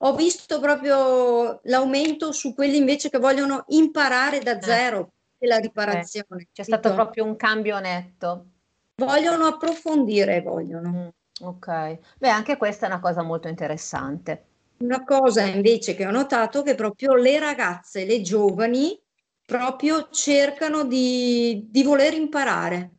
[0.00, 5.14] ho visto proprio l'aumento su quelli invece che vogliono imparare da zero
[5.46, 6.48] la riparazione.
[6.52, 8.46] C'è stato proprio un cambio netto.
[8.96, 10.90] Vogliono approfondire, vogliono.
[10.90, 14.44] Mm, ok, beh, anche questa è una cosa molto interessante.
[14.78, 19.00] Una cosa invece che ho notato che proprio le ragazze, le giovani,
[19.44, 22.90] proprio cercano di, di voler imparare.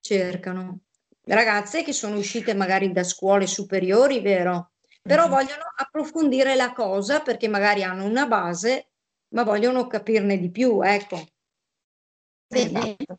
[0.00, 0.80] Cercano.
[1.24, 4.72] Ragazze che sono uscite magari da scuole superiori, vero?
[5.02, 5.30] Però Mhm.
[5.30, 8.88] vogliono approfondire la cosa perché magari hanno una base,
[9.34, 11.22] ma vogliono capirne di più, ecco.
[12.48, 13.18] Esatto.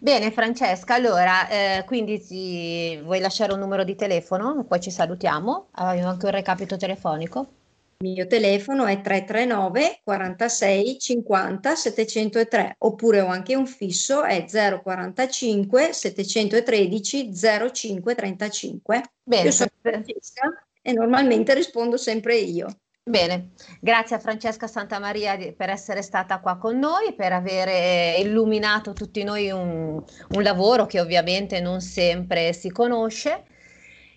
[0.00, 4.64] Bene, Francesca, allora, eh, quindi ti- vuoi lasciare un numero di telefono?
[4.64, 5.68] Poi ci salutiamo.
[5.72, 7.52] Hai anche un recapito telefonico?
[8.00, 15.92] Il mio telefono è 339 46 50 703 oppure ho anche un fisso è 045
[15.92, 17.32] 713
[17.72, 19.02] 05 35.
[19.24, 22.68] Bene, Io sono Francesca e normalmente rispondo sempre io.
[23.08, 29.24] Bene, grazie a Francesca Santamaria per essere stata qua con noi, per avere illuminato tutti
[29.24, 33.44] noi un, un lavoro che ovviamente non sempre si conosce.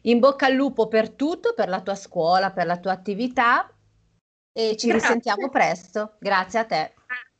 [0.01, 3.73] In bocca al lupo per tutto, per la tua scuola, per la tua attività
[4.51, 4.93] e ci Grazie.
[4.93, 6.17] risentiamo presto.
[6.19, 6.93] Grazie a te.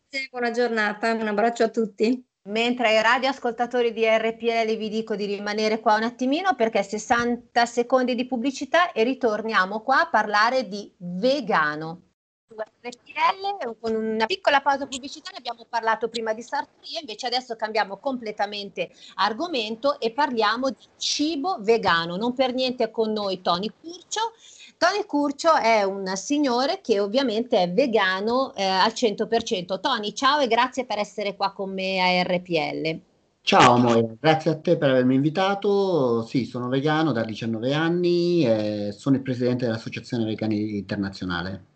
[0.08, 2.31] Grazie, buona giornata, un abbraccio a tutti.
[2.50, 8.14] Mentre ai radioascoltatori di RPL vi dico di rimanere qua un attimino perché 60 secondi
[8.16, 12.11] di pubblicità e ritorniamo qua a parlare di vegano.
[12.52, 17.96] Su RPL con una piccola pausa pubblicitaria abbiamo parlato prima di sartoria, invece adesso cambiamo
[17.96, 22.18] completamente argomento e parliamo di cibo vegano.
[22.18, 24.34] Non per niente con noi Tony Curcio.
[24.78, 29.80] Tony Curcio è un signore che ovviamente è vegano eh, al 100%.
[29.80, 33.00] Tony, ciao e grazie per essere qua con me a RPL.
[33.44, 36.24] Ciao Moira, grazie a te per avermi invitato.
[36.24, 41.71] Sì, sono vegano da 19 anni e sono il presidente dell'Associazione Vegani Internazionale.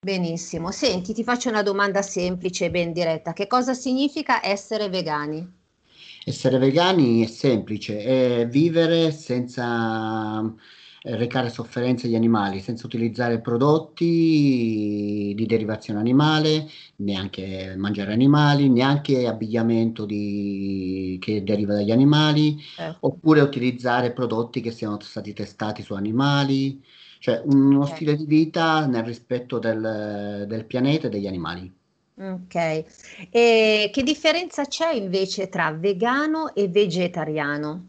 [0.00, 0.70] Benissimo.
[0.70, 3.34] Senti, ti faccio una domanda semplice e ben diretta.
[3.34, 5.52] Che cosa significa essere vegani?
[6.24, 8.02] Essere vegani è semplice,
[8.42, 10.40] è vivere senza
[11.02, 19.26] eh, recare sofferenze agli animali, senza utilizzare prodotti di derivazione animale, neanche mangiare animali, neanche
[19.26, 22.60] abbigliamento di- che deriva dagli animali.
[22.76, 22.98] Certo.
[23.00, 26.82] oppure utilizzare prodotti che siano stati testati su animali,
[27.18, 27.94] cioè uno Ok.
[27.94, 31.72] stile di vita nel rispetto del, del pianeta e degli animali.
[32.18, 32.84] Ok.
[33.30, 37.88] E che differenza c'è invece tra vegano e vegetariano?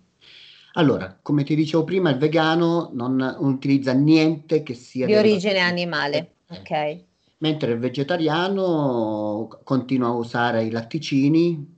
[0.74, 6.18] Allora, come ti dicevo prima, il vegano non utilizza niente che sia Di origine animale.
[6.18, 7.06] Eh, Ok.
[7.40, 11.76] Mentre il vegetariano continua a usare i latticini,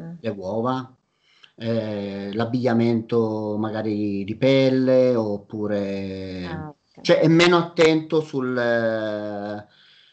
[0.00, 0.12] Mm.
[0.20, 0.94] le uova,
[1.56, 6.44] eh, l'abbigliamento magari di pelle, oppure...
[6.46, 6.72] Ah.
[7.02, 9.66] Cioè è meno attento sul,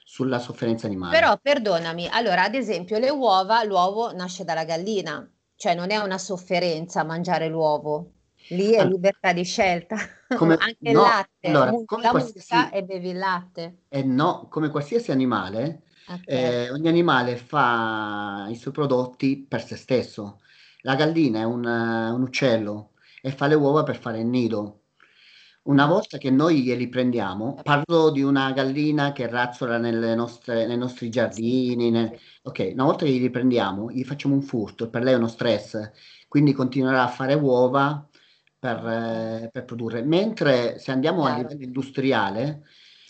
[0.03, 1.17] sulla sofferenza animale.
[1.17, 6.17] Però perdonami, allora ad esempio le uova, l'uovo nasce dalla gallina, cioè non è una
[6.17, 8.11] sofferenza mangiare l'uovo,
[8.49, 9.95] lì è Allora, libertà di scelta,
[10.35, 11.65] come- anche il no, latte, allora,
[12.01, 13.77] la mucca e bevi il latte.
[13.87, 16.23] Eh no, come qualsiasi animale, Ok.
[16.25, 20.41] eh, ogni animale fa i suoi prodotti per se stesso.
[20.81, 24.81] La gallina è un, un uccello e fa le uova per fare il nido.
[25.67, 30.77] Una volta che noi glieli prendiamo, parlo di una gallina che razzola nelle nostre- nei
[30.77, 35.13] nostri giardini, ne- ok, una volta che glieli prendiamo, gli facciamo un furto, per lei
[35.13, 35.89] è uno stress,
[36.27, 38.07] quindi continuerà a fare uova
[38.59, 40.03] per, eh, per produrre.
[40.03, 42.63] Mentre se andiamo a livello industriale,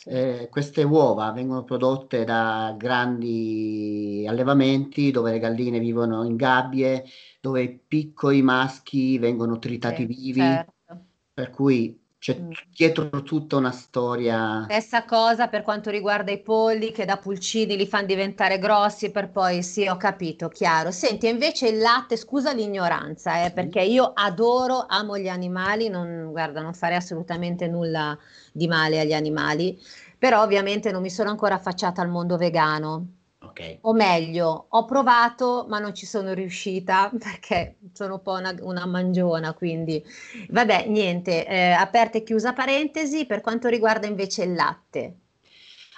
[0.05, 7.03] eh, queste uova vengono prodotte da grandi allevamenti dove le galline vivono in gabbie,
[7.41, 11.05] dove i piccoli maschi vengono tritati Sì, vivi, certo.
[11.33, 12.51] per cui c'è Mm.
[12.75, 14.63] dietro tutta una storia.
[14.67, 19.29] Stessa cosa per quanto riguarda i polli che da pulcini li fanno diventare grossi per
[19.29, 20.89] poi, sì, ho capito, chiaro.
[20.89, 23.53] Senti, invece il latte, scusa l'ignoranza, eh, Sì.
[23.53, 28.17] perché io adoro, amo gli animali, non, guarda, non farei assolutamente nulla
[28.51, 29.79] di male agli animali,
[30.17, 33.14] però ovviamente non mi sono ancora affacciata al mondo vegano.
[33.45, 33.61] Ok.
[33.87, 38.85] O meglio, ho provato, ma non ci sono riuscita perché sono un po' una, una
[38.85, 40.03] mangiona, quindi
[40.49, 45.17] vabbè, niente, eh, aperta e chiusa parentesi, per quanto riguarda invece il latte.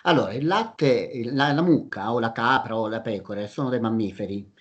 [0.03, 4.51] Allora, il latte, la, la mucca o la capra o la pecore sono dei mammiferi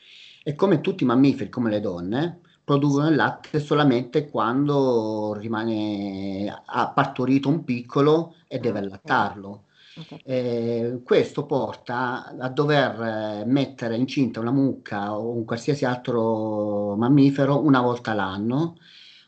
[0.42, 6.90] e come tutti i mammiferi, come le donne, producono il latte solamente quando rimane, ha
[6.90, 9.66] partorito un piccolo e deve Ah, allattarlo.
[9.99, 10.21] Ok.
[10.25, 17.63] Eh, questo porta a dover eh, mettere incinta una mucca o un qualsiasi altro mammifero
[17.65, 18.77] una volta l'anno.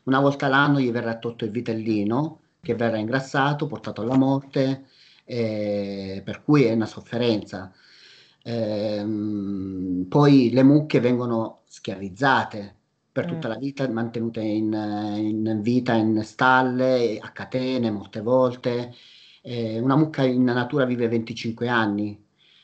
[0.03, 4.87] Una volta l'anno gli verrà tolto il vitellino che verrà ingrassato, portato alla morte,
[5.23, 7.71] eh, per cui è una sofferenza.
[8.43, 12.75] Ehm, poi le mucche vengono schiavizzate
[13.11, 13.51] per tutta Mm.
[13.51, 18.93] la vita, mantenute in, in vita in stalle, a catene molte volte.
[19.41, 22.21] Eh, una mucca in natura vive 25 anni,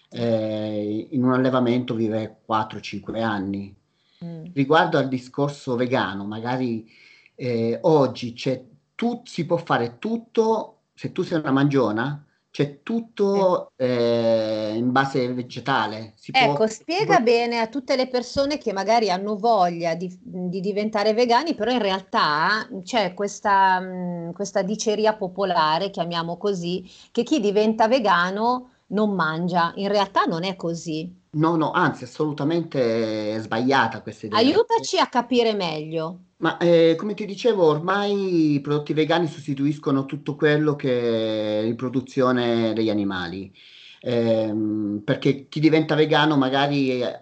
[0.10, 3.76] eh, in un allevamento vive 4-5 anni.
[4.24, 4.46] Mm.
[4.54, 6.90] Riguardo al discorso vegano, magari
[7.36, 8.64] eh, oggi c'è
[8.96, 12.25] tu, si può fare tutto, se tu sei una mangiona,
[12.56, 16.14] c'è tutto eh, in base vegetale.
[16.16, 19.96] Si può, Ecco, si spiega può- bene a tutte le persone che magari hanno voglia
[19.96, 26.84] di, di diventare vegani, però in realtà c'è questa, mh, questa diceria popolare, chiamiamo così,
[27.12, 29.72] che chi diventa vegano non mangia.
[29.76, 31.24] In realtà non è così.
[31.36, 34.40] No, no, anzi, assolutamente sbagliata questa idea.
[34.40, 36.20] Aiutaci a capire meglio.
[36.38, 42.74] Ma eh, come ti dicevo, ormai i prodotti vegani sostituiscono tutto quello che è riproduzione
[42.74, 43.54] degli animali.
[44.02, 47.20] Ehm, perché chi diventa vegano magari eh,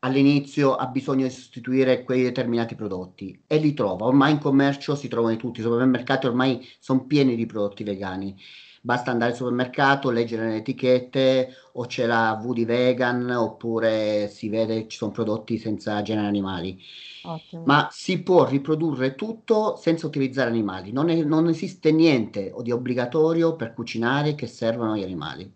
[0.00, 4.06] all'inizio ha bisogno di sostituire quei determinati prodotti e li trova.
[4.06, 8.36] Ormai in commercio si trovano tutti, i supermercati ormai sono pieni di prodotti vegani.
[8.82, 14.48] Basta andare al supermercato, leggere le etichette, o c'è la V di vegan, oppure si
[14.48, 16.80] vede che ci sono prodotti senza generi animali.
[17.24, 17.64] Ottimo.
[17.64, 20.92] Ma si può riprodurre tutto senza utilizzare animali.
[20.92, 25.50] Non, è- non esiste niente di obbligatorio per cucinare che servono gli animali.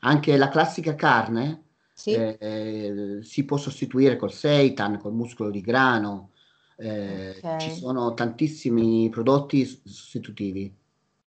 [0.00, 1.62] Anche la classica carne
[1.94, 2.12] Sì?
[2.12, 6.30] eh, eh, si può sostituire col seitan, col muscolo di grano.
[6.76, 7.44] eh, Ok.
[7.56, 10.74] ci sono tantissimi prodotti sostitutivi.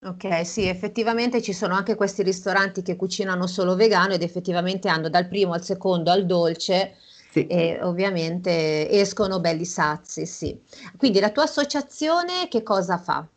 [0.01, 5.07] Ok, sì, effettivamente ci sono anche questi ristoranti che cucinano solo vegano ed effettivamente hanno
[5.09, 6.95] dal primo al secondo al dolce
[7.31, 7.47] Sì.
[7.47, 10.57] e ovviamente escono belli sazi, sì.
[10.97, 13.27] Quindi la tua associazione che cosa fa?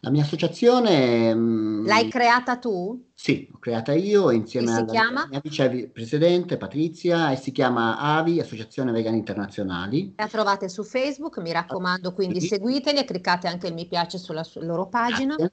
[0.00, 3.04] La mia associazione, mm, L'hai creata tu?
[3.12, 5.28] sì, l'ho creata io insieme E si alla chiama?
[5.28, 10.14] mia vicepresidente Patrizia e si chiama AVI, Associazione Vegani Internazionali.
[10.20, 12.46] La trovate su Facebook, mi raccomando, quindi Sì.
[12.46, 15.36] seguiteli e cliccate anche il mi piace sulla su- loro pagina.
[15.36, 15.50] Grazie.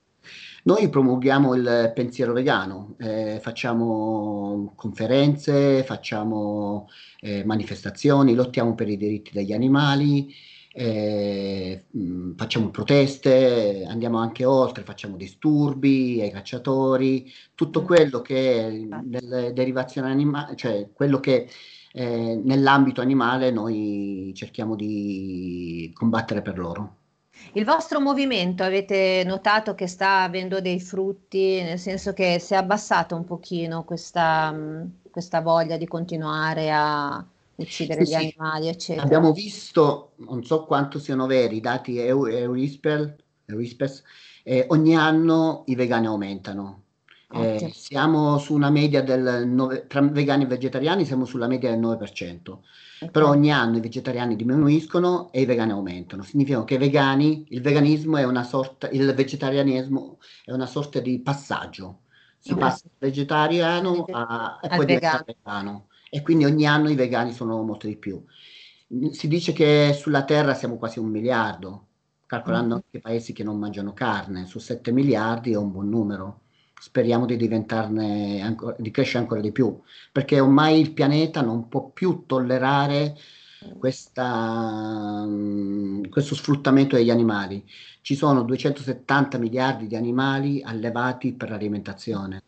[0.67, 6.89] Noi promuoviamo il pensiero vegano, eh, facciamo conferenze, facciamo
[7.21, 10.29] eh, manifestazioni, lottiamo per i diritti degli animali,
[10.73, 17.85] eh, mh, facciamo proteste, andiamo anche oltre, facciamo disturbi ai cacciatori, tutto Mm.
[17.85, 21.47] quello che nelle derivazioni animali, cioè quello che
[21.93, 26.95] eh, nell'ambito animale noi cerchiamo di combattere per loro.
[27.53, 32.57] Il vostro movimento avete notato che sta avendo dei frutti, nel senso che si è
[32.57, 38.37] abbassata un pochino questa, mh, questa voglia di continuare a uccidere Sì, gli sì.
[38.37, 39.03] animali, eccetera.
[39.03, 44.03] Abbiamo visto, non so quanto siano veri, i dati Eu- Eurispel, Eurispes,
[44.43, 46.85] eh, ogni anno i vegani aumentano.
[47.29, 51.79] Eh, siamo su una media del 9, tra vegani e vegetariani siamo sulla media del
[51.79, 52.63] 9%,
[53.01, 53.11] Ok.
[53.11, 56.23] però ogni anno i vegetariani diminuiscono e i vegani aumentano.
[56.23, 61.19] Significa che i vegani, il veganismo è una sorta, il vegetarianismo è una sorta di
[61.21, 62.03] passaggio.
[62.39, 62.59] Si Ok.
[62.59, 65.87] passa dal vegetariano a- e poi diventa vegano.
[66.09, 68.23] e quindi ogni anno i vegani sono molto di più.
[69.11, 71.87] Si dice che sulla Terra siamo quasi un miliardo,
[72.25, 72.81] calcolando Mhm.
[72.85, 76.41] anche i paesi che non mangiano carne, su 7 miliardi è un buon numero.
[76.79, 79.79] Speriamo di diventarne ancora, di crescere ancora di più,
[80.11, 83.15] perché ormai il pianeta non può più tollerare
[83.79, 87.63] questa, mm, questo sfruttamento degli animali.
[88.01, 92.43] Ci sono 270 miliardi di animali allevati per l'alimentazione,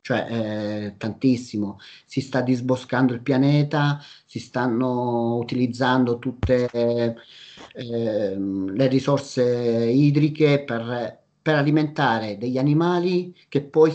[0.00, 1.78] cioè eh, tantissimo.
[2.06, 11.56] Si sta disboscando il pianeta, si stanno utilizzando tutte eh, le risorse idriche per, per
[11.56, 13.94] alimentare degli animali che poi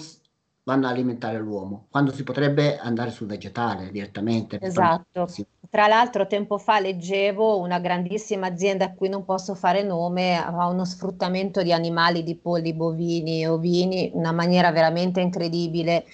[0.63, 4.59] vanno a alimentare l'uomo, quando si potrebbe andare sul vegetale direttamente.
[4.61, 5.27] Esatto.
[5.67, 10.67] Tra l'altro, tempo fa leggevo una grandissima azienda a cui non posso fare nome, aveva
[10.67, 16.05] uno sfruttamento di animali, di polli, bovini e ovini, in una maniera veramente incredibile.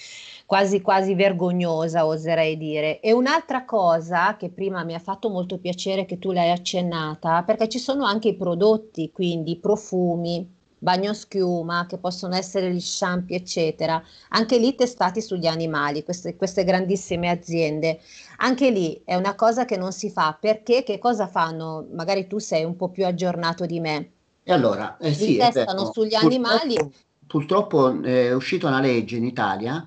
[0.46, 3.00] quasi quasi vergognosa, oserei dire.
[3.00, 7.68] E un'altra cosa che prima mi ha fatto molto piacere che tu l'hai accennata, perché
[7.68, 10.48] ci sono anche i prodotti, quindi i profumi,
[10.86, 17.30] bagnoschiuma, che possono essere gli shampoo, eccetera, anche lì testati sugli animali, queste, queste grandissime
[17.30, 18.00] aziende.
[18.38, 21.88] Anche lì è una cosa che non si fa, perché che cosa fanno?
[21.92, 24.12] Magari tu sei un po' più aggiornato di me.
[24.44, 26.76] E allora, eh Li sì, è testano sugli Purtroppo, animali.
[27.26, 29.86] purtroppo eh, è uscita una legge in Italia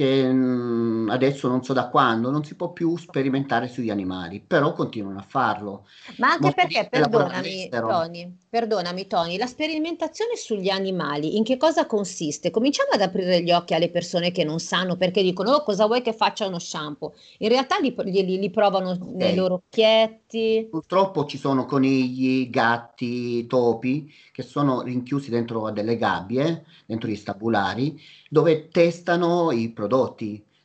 [0.00, 4.72] che mm, adesso non so da quando non si può più sperimentare sugli animali, però
[4.72, 5.86] continuano a farlo.
[6.16, 7.68] Ma anche Molti perché, perdonami.
[7.68, 12.50] Tony, perdonami Tony, la sperimentazione sugli animali in che cosa consiste?
[12.50, 16.00] Cominciamo ad aprire gli occhi alle persone che non sanno perché dicono, oh, cosa vuoi
[16.02, 17.14] che faccia uno shampoo?
[17.38, 19.34] In realtà li, li- li provano nei Ok.
[19.34, 20.68] loro occhietti.
[20.70, 27.16] Purtroppo ci sono conigli, gatti, topi che sono rinchiusi dentro a delle gabbie, dentro gli
[27.16, 29.89] stabulari, dove testano i prodotti,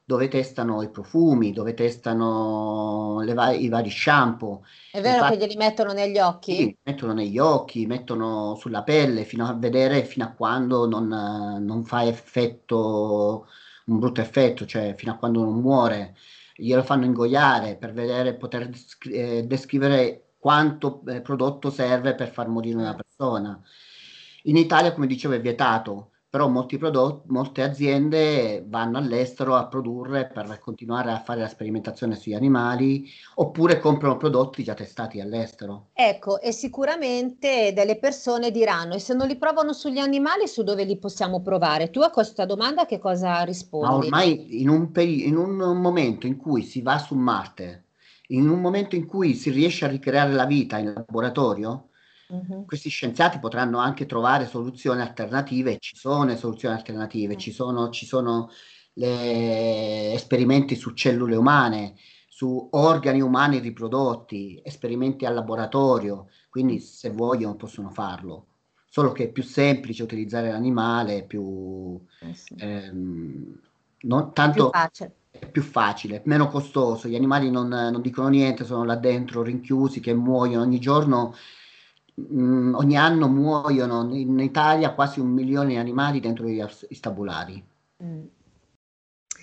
[0.03, 4.63] dove testano i profumi, dove testano va- i vari shampoo.
[4.89, 6.67] È vero che Infatti, glieli mettono negli occhi?
[6.67, 11.83] sì, mettono negli occhi, mettono sulla pelle fino a vedere fino a quando non, non
[11.83, 13.47] fa effetto,
[13.85, 16.15] un brutto effetto, cioè fino a quando non muore.
[16.55, 18.69] Glielo fanno ingoiare per vedere, poter
[19.11, 22.95] eh, descrivere quanto eh, prodotto serve per far morire una Mm.
[22.95, 23.59] persona.
[24.43, 30.27] In Italia, come dicevo, è vietato, però molti prodotti, molte aziende vanno all'estero a produrre
[30.27, 35.91] per continuare a fare la sperimentazione sugli animali, oppure comprano prodotti già testati all'estero.
[35.93, 40.83] Ecco, e sicuramente delle persone diranno, e se non li provano sugli animali, su dove
[40.83, 41.89] li possiamo provare?
[41.89, 44.07] Tu a questa domanda che cosa Ma rispondi?
[44.07, 47.85] ormai in un, peri- in un momento in cui si va su Marte,
[48.27, 51.91] in un momento in cui si riesce a ricreare la vita in laboratorio,
[52.29, 52.65] Mhm.
[52.65, 57.37] questi scienziati potranno anche trovare soluzioni alternative, ci sono soluzioni alternative, Mm.
[57.37, 58.49] ci sono, ci sono
[58.97, 61.95] esperimenti su cellule umane,
[62.29, 68.47] su organi umani riprodotti, esperimenti al laboratorio, quindi se vogliono possono farlo.
[68.89, 72.55] Solo che è più semplice utilizzare l'animale, più, Eh sì.
[72.55, 73.59] ehm,
[74.05, 75.17] non Più tanto facile.
[75.29, 77.07] è più facile, meno costoso.
[77.09, 81.33] Gli animali non, non dicono niente, sono là dentro rinchiusi che muoiono ogni giorno.
[82.19, 87.63] Mm, ogni anno muoiono in Italia quasi un milione di animali dentro gli stabulari.
[88.03, 88.23] Mm.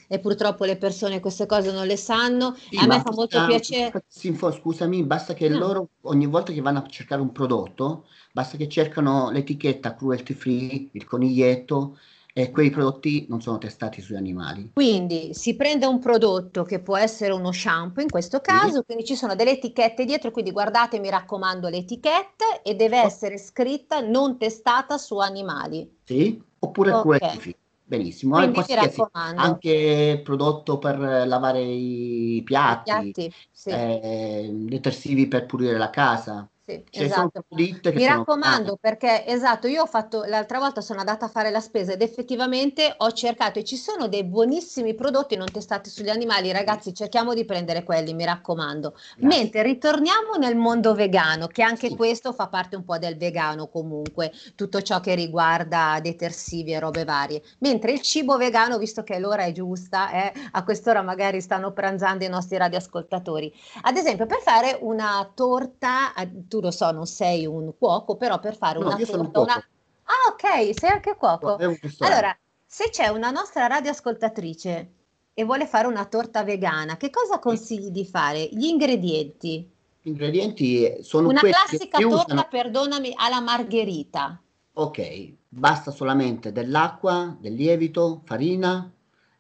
[0.09, 2.55] E purtroppo le persone queste cose non le sanno.
[2.55, 4.05] Sì, E a me fa molto basta- piacere.
[4.09, 5.59] Scusami, basta che No.
[5.59, 10.91] loro ogni volta che vanno a cercare un prodotto, basta che cercano l'etichetta cruelty free,
[10.93, 11.99] il coniglietto,
[12.35, 14.71] e quei prodotti non sono testati sugli animali.
[14.73, 19.17] Quindi si prende un prodotto che può essere uno shampoo in questo caso, quindi ci
[19.17, 24.97] sono delle etichette dietro, quindi guardate, mi raccomando, l'etichetta e deve essere scritta non testata
[24.97, 25.99] su animali.
[26.05, 26.43] Sì?
[26.59, 27.01] Oppure Ok.
[27.03, 27.57] cruelty free.
[27.85, 29.43] Benissimo, anche, raccomando.
[29.43, 33.33] anche prodotto per lavare i piatti, Piatti?
[33.51, 36.49] Sì, eh, detersivi per pulire la casa.
[36.65, 37.45] Sì, sono esatto.
[37.49, 41.59] Mi sono raccomando perché esatto, io ho fatto l'altra volta sono andata a fare la
[41.59, 46.53] spesa ed effettivamente ho cercato e ci sono dei buonissimi prodotti non testati sugli animali,
[46.53, 48.91] ragazzi, cerchiamo di prendere quelli, mi raccomando.
[48.91, 49.27] Grazie.
[49.27, 51.97] Mentre ritorniamo nel mondo vegano, che anche Sì.
[51.97, 57.03] questo fa parte un po' del vegano comunque, tutto ciò che riguarda detersivi e robe
[57.05, 57.43] varie.
[57.59, 62.25] Mentre il cibo vegano, visto che l'ora è giusta, eh, a quest'ora magari stanno pranzando
[62.25, 63.53] i nostri radioascoltatori.
[63.83, 66.13] Ad esempio, per fare una torta,
[66.53, 69.33] tu lo so, non sei un cuoco, però per fare No, una io sono un
[69.33, 69.67] torta, una...
[70.05, 71.57] Ah, ok, sei anche cuoco.
[72.01, 72.37] Allora,
[72.67, 74.93] se c'è una nostra radioascoltatrice
[75.33, 78.51] e vuole fare una torta vegana, che cosa consigli di fare?
[78.53, 79.71] Gli ingredienti.
[80.03, 82.49] Gli ingredienti sono Una classica torta, usano.
[82.51, 84.39] perdonami, alla margherita.
[84.75, 88.91] Ok, basta solamente dell'acqua, del lievito, farina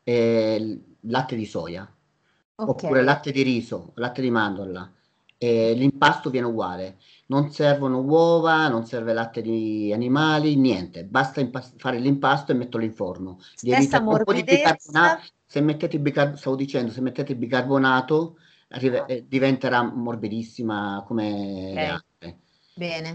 [0.03, 1.91] e latte di soia,
[2.57, 2.69] Ok.
[2.69, 4.91] oppure latte di riso, latte di mandorla.
[5.45, 6.99] E l'impasto viene uguale.
[7.27, 11.05] Non servono uova, non serve latte di animali, niente.
[11.05, 13.39] Basta impas- fare l'impasto e metterlo in forno.
[13.57, 15.19] Stessa morbidezza.
[15.45, 18.37] Se mettete il bicar- stavo dicendo, se mettete il bicarbonato,
[18.69, 21.91] arrive- eh, diventerà morbidissima come le Ok.
[21.91, 22.39] altre.
[22.75, 23.09] Bene.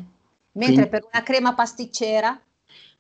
[0.52, 2.38] Mentre Quindi- per una crema pasticcera?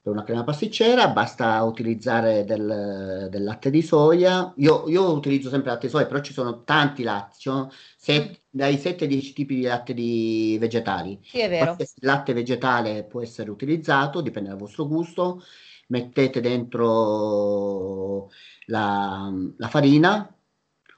[0.01, 4.53] Per una crema pasticcera basta utilizzare del, del latte di soia.
[4.57, 8.77] Io, io utilizzo sempre latte di soia, però ci sono tanti latti, sono set- dai
[8.77, 11.19] 7 ai 10 tipi di latte di vegetali.
[11.23, 11.65] Sì, è vero.
[11.75, 15.41] Qualsiasi latte vegetale può essere utilizzato, dipende dal vostro gusto.
[15.89, 18.29] Mettete dentro
[18.67, 20.33] la, la farina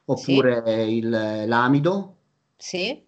[0.05, 1.09] oppure il-
[1.47, 2.17] l'amido
[2.57, 3.05] Sì.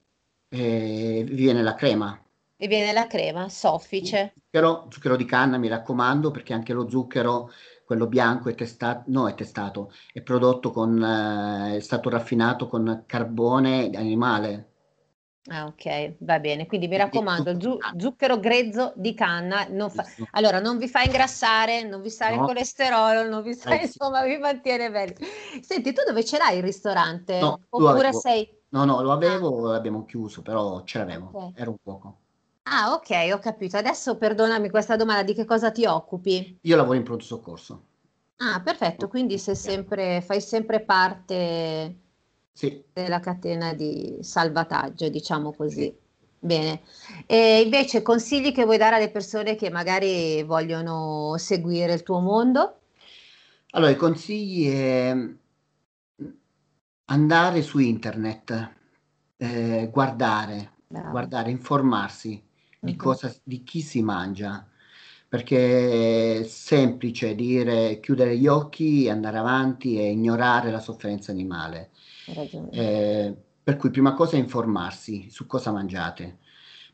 [0.49, 2.19] e vi viene la crema.
[2.61, 4.33] E viene la crema, soffice.
[4.33, 7.49] Zucchero, zucchero di canna, mi raccomando, perché anche lo zucchero,
[7.85, 13.03] quello bianco, è testato, no, è testato, è prodotto con, eh, è stato raffinato con
[13.07, 14.69] carbone animale.
[15.49, 16.67] Ah, ok, va bene.
[16.67, 19.67] Quindi mi raccomando, zucchero zu- zucchero grezzo di canna.
[19.67, 20.05] Non fa-.
[20.31, 22.45] Allora, non vi fa ingrassare, non vi sale il No.
[22.45, 25.15] colesterolo, non vi sa, Eh, insomma, vi mantiene belli.
[25.61, 27.33] Senti, tu dove ce l'hai il ristorante?
[27.41, 28.47] No, Oppure sei...
[28.69, 31.53] No, no, lo Ah, avevo, l'abbiamo chiuso, però ce l'avevo, ok.
[31.53, 32.20] era un poco.
[32.71, 33.77] Ah, ok, ho capito.
[33.77, 36.59] Adesso perdonami questa domanda, di che cosa ti occupi?
[36.61, 37.85] Io lavoro in pronto soccorso.
[38.43, 41.95] Ah, perfetto, quindi sei sempre, fai sempre parte
[42.53, 45.95] Sì, della catena di salvataggio, diciamo così.
[46.39, 46.81] Bene.
[47.27, 52.77] E invece consigli che vuoi dare alle persone che magari vogliono seguire il tuo mondo?
[53.71, 55.13] allora i consigli è
[57.05, 58.73] andare su internet,
[59.37, 61.09] eh, guardare, Bravo.
[61.09, 62.41] guardare, informarsi
[62.83, 62.97] di Mhm.
[62.97, 64.67] cosa, di chi si mangia,
[65.29, 71.91] perché è semplice dire chiudere gli occhi, andare avanti e ignorare la sofferenza animale.
[72.71, 76.39] Eh, per cui prima cosa è informarsi su cosa mangiate.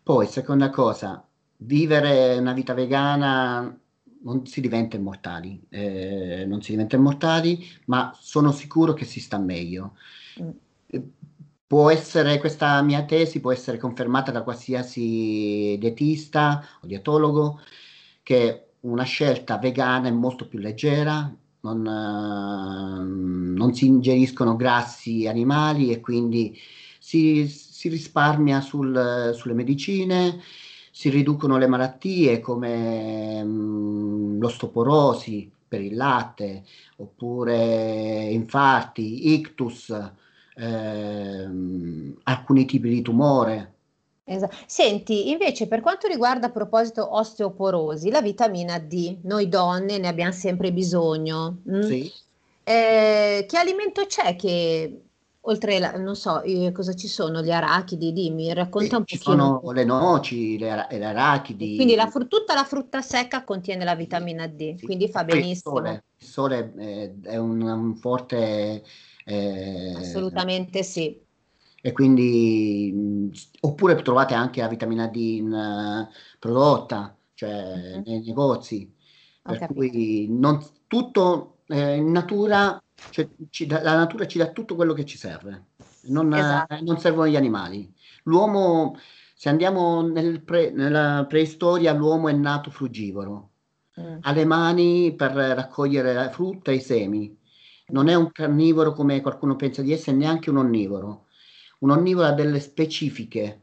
[0.04, 1.26] Poi, seconda cosa,
[1.58, 3.80] vivere una vita vegana
[4.20, 9.38] non si diventa immortali, eh, non si diventa immortali, ma sono sicuro che si sta
[9.38, 9.96] meglio.
[10.42, 10.50] Mm.
[11.70, 17.60] Eh, Può essere, questa mia tesi può essere confermata da qualsiasi dietista o dietologo,
[18.24, 21.30] che una scelta vegana è molto più leggera,
[21.62, 26.58] non, ehm, non si ingeriscono grassi animali e quindi
[27.00, 30.40] si, si risparmia sul- sulle medicine,
[30.92, 36.64] si riducono le malattie come mm, l'ostoporosi per il latte,
[36.98, 39.92] oppure infarti, ictus,
[40.58, 43.74] ehm, alcuni tipi di tumore.
[44.30, 50.08] Esa- Senti, invece per quanto riguarda a proposito osteoporosi, la vitamina D, noi donne ne
[50.08, 51.62] abbiamo sempre bisogno.
[51.70, 51.82] mm?
[51.82, 52.12] Sì.
[52.64, 55.02] Eh, che alimento c'è che,
[55.42, 59.18] oltre, la, non so, eh, cosa ci sono, gli arachidi, dimmi, racconta Sì, un ci
[59.18, 59.60] pochino.
[59.62, 61.76] sono le noci, le, ara- le arachidi.
[61.78, 64.86] Quindi la fru- tutta la frutta secca contiene la vitamina D, Sì.
[64.86, 65.76] quindi fa Poi il benissimo.
[65.76, 68.84] sole, il sole eh, è un, un forte...
[69.28, 71.20] eh, Assolutamente sì.
[71.82, 76.10] e quindi oppure trovate anche la vitamina D in, eh,
[76.40, 78.04] prodotta, cioè Mhm.
[78.06, 78.94] nei negozi,
[79.44, 84.52] Ho per cui non tutto eh, in natura, cioè, ci dà- la natura ci dà
[84.52, 85.66] tutto quello che ci serve,
[86.04, 86.82] non, eh, Esatto.
[86.84, 87.94] non servono gli animali.
[88.24, 88.98] L'uomo,
[89.36, 93.50] se andiamo nel pre- nella preistoria, l'uomo è nato frugivoro,
[94.00, 94.18] Mm.
[94.22, 97.37] ha le mani per raccogliere la frutta e i semi.
[97.90, 101.26] Non è un carnivoro come qualcuno pensa di essere, neanche un onnivoro.
[101.80, 103.62] Un onnivoro ha delle specifiche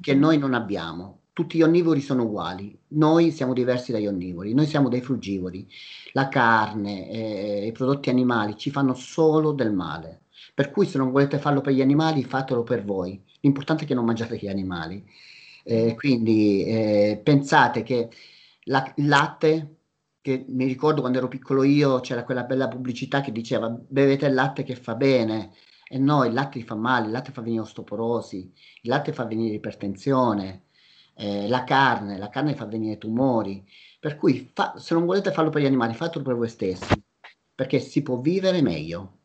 [0.00, 0.20] che Mhm.
[0.20, 1.20] noi non abbiamo.
[1.32, 5.66] Tutti gli onnivori sono uguali, noi siamo diversi dagli onnivori, noi siamo dei frugivori.
[6.12, 10.22] La carne, eh, i prodotti animali ci fanno solo del male.
[10.54, 13.22] Per cui se non volete farlo per gli animali, fatelo per voi.
[13.40, 15.02] L'importante è che non mangiate gli animali.
[15.64, 18.10] Eh, quindi eh, pensate che
[18.64, 19.76] la- il latte,
[20.20, 24.34] che mi ricordo quando ero piccolo io, c'era quella bella pubblicità che diceva bevete il
[24.34, 25.52] latte che fa bene.
[25.90, 28.52] E no, il latte fa male, il latte fa venire osteoporosi,
[28.82, 30.64] il latte fa venire ipertensione,
[31.14, 33.66] eh, la carne, la carne fa venire tumori.
[33.98, 37.02] Per cui fa- se non volete farlo per gli animali, fatelo per voi stessi,
[37.54, 39.16] perché si può vivere meglio.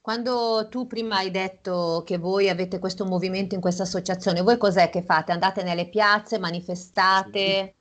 [0.00, 4.90] Quando tu prima hai detto che voi avete questo movimento in questa associazione, voi cos'è
[4.90, 5.32] che fate?
[5.32, 7.74] Andate nelle piazze, manifestate?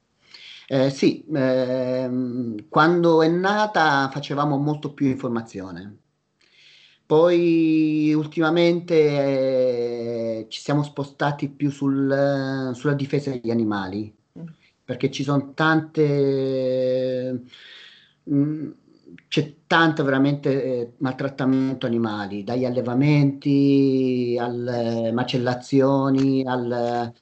[0.67, 5.97] Eh, sì, ehm, quando è nata facevamo molto più informazione.
[7.05, 8.95] Poi ultimamente
[10.39, 14.45] eh, ci siamo spostati più sul- sulla difesa degli animali, Mm.
[14.83, 17.43] perché ci sono tante,
[18.29, 18.71] mm,
[19.27, 27.13] c'è tanto veramente eh, maltrattamento animali, dagli allevamenti alle macellazioni, al-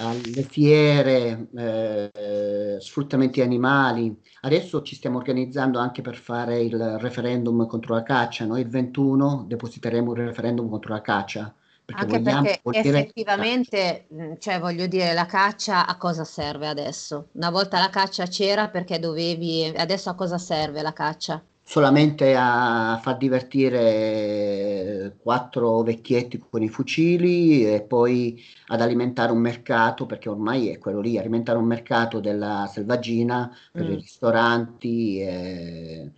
[0.00, 4.18] alle fiere, eh, sfruttamenti animali.
[4.42, 8.44] Adesso ci stiamo organizzando anche per fare il referendum contro la caccia.
[8.46, 14.34] Noi il 21 depositeremo il referendum contro la caccia, perché Anche vogliamo perché effettivamente, mh,
[14.38, 17.28] cioè voglio dire, la caccia a cosa serve adesso?
[17.32, 21.44] Una volta la caccia c'era perché dovevi, adesso a cosa serve la caccia?
[21.70, 30.04] Solamente a far divertire quattro vecchietti con i fucili e poi ad alimentare un mercato,
[30.04, 33.94] perché ormai è quello lì, alimentare un mercato della selvaggina per i Mm.
[33.94, 36.10] ristoranti e,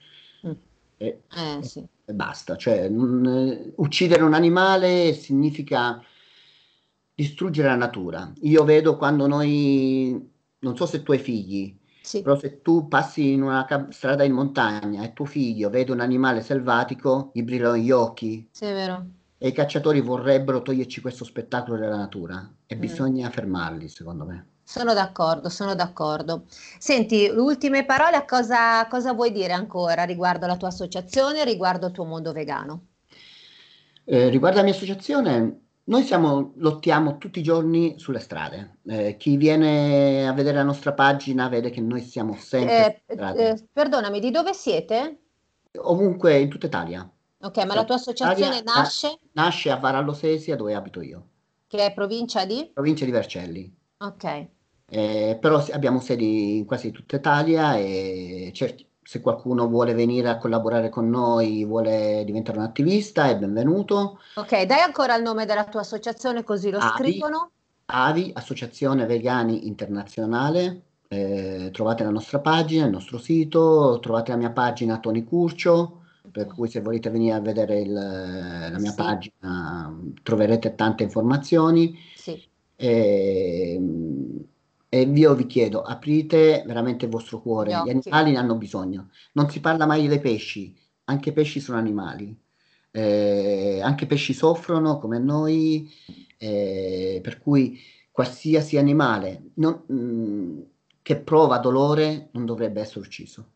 [0.47, 0.51] Mm.
[0.97, 1.23] e-
[1.59, 1.85] Eh sì.
[2.07, 2.57] e basta.
[2.57, 6.03] Cioè, non- uccidere un animale significa
[7.15, 8.33] distruggere la natura.
[8.43, 10.31] Io vedo quando noi,
[10.61, 12.21] non so se tu hai figli, Sì.
[12.23, 16.43] però se tu passi in una strada in montagna e tuo figlio vede un animale
[16.43, 19.07] selvatico, gli brillano gli occhi Sì, è vero.
[19.39, 22.79] e i cacciatori vorrebbero toglierci questo spettacolo della natura e Mm.
[22.79, 24.47] bisogna fermarli, secondo me.
[24.65, 26.45] Sono d'accordo, sono d'accordo.
[26.79, 32.05] Senti, ultime parole, cosa, cosa vuoi dire ancora riguardo la tua associazione, riguardo il tuo
[32.05, 32.87] mondo vegano?
[34.05, 38.79] Eh, riguardo alla mia associazione, noi siamo, lottiamo tutti i giorni sulle strade.
[38.87, 43.69] Eh, chi viene a vedere la nostra pagina vede che noi siamo sempre Eh, eh,
[43.73, 45.19] perdonami, di dove siete?
[45.79, 47.11] ovunque in tutta Italia.
[47.41, 51.27] Ok, ma la tua associazione Italia- nasce, Nasce a Varallo Sesia, dove abito io,
[51.67, 52.71] che è provincia di?
[52.73, 53.75] provincia di Vercelli.
[53.99, 54.47] Ok,
[54.95, 60.39] Eh, però abbiamo sedi in quasi tutta Italia e certi- se qualcuno vuole venire a
[60.39, 64.21] collaborare con noi, vuole diventare un attivista, è benvenuto.
[64.35, 67.11] ok, dai ancora il nome della tua associazione così lo Avi.
[67.11, 67.51] scrivono.
[67.87, 74.51] AVI, Associazione Vegani Internazionale, eh, trovate la nostra pagina, il nostro sito, trovate la mia
[74.51, 76.01] pagina Tony Curcio,
[76.31, 78.97] per cui se volete venire a vedere il- la mia Sì.
[78.97, 81.99] pagina troverete tante informazioni.
[82.15, 82.41] Sì,
[82.77, 83.79] E,
[84.95, 89.11] e io vi chiedo, aprite veramente il vostro cuore, Gli animali ne hanno bisogno.
[89.33, 92.37] Non si parla mai dei pesci, anche i pesci sono animali,
[92.95, 95.91] Eh, anche i pesci soffrono come noi,
[96.37, 97.79] eh, per cui
[98.11, 100.61] qualsiasi animale non- mm,
[101.01, 103.47] che prova dolore non dovrebbe essere ucciso.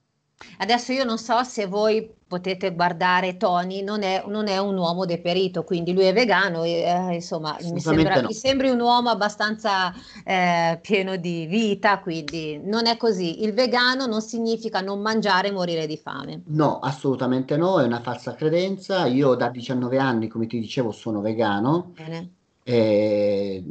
[0.59, 5.07] Adesso io non so se voi potete guardare Tony, non è, non è un uomo
[5.07, 8.27] deperito, quindi lui è vegano, e, eh, insomma, mi sembra, no.
[8.27, 13.45] mi sembri un uomo abbastanza eh, pieno di vita, quindi non è così.
[13.45, 16.43] Il vegano non significa non mangiare e morire di fame.
[16.47, 19.07] No, assolutamente no, è una falsa credenza.
[19.07, 21.93] Io da 19 anni, come ti dicevo, sono vegano.
[21.95, 22.31] Bene?
[22.63, 23.65] Eh,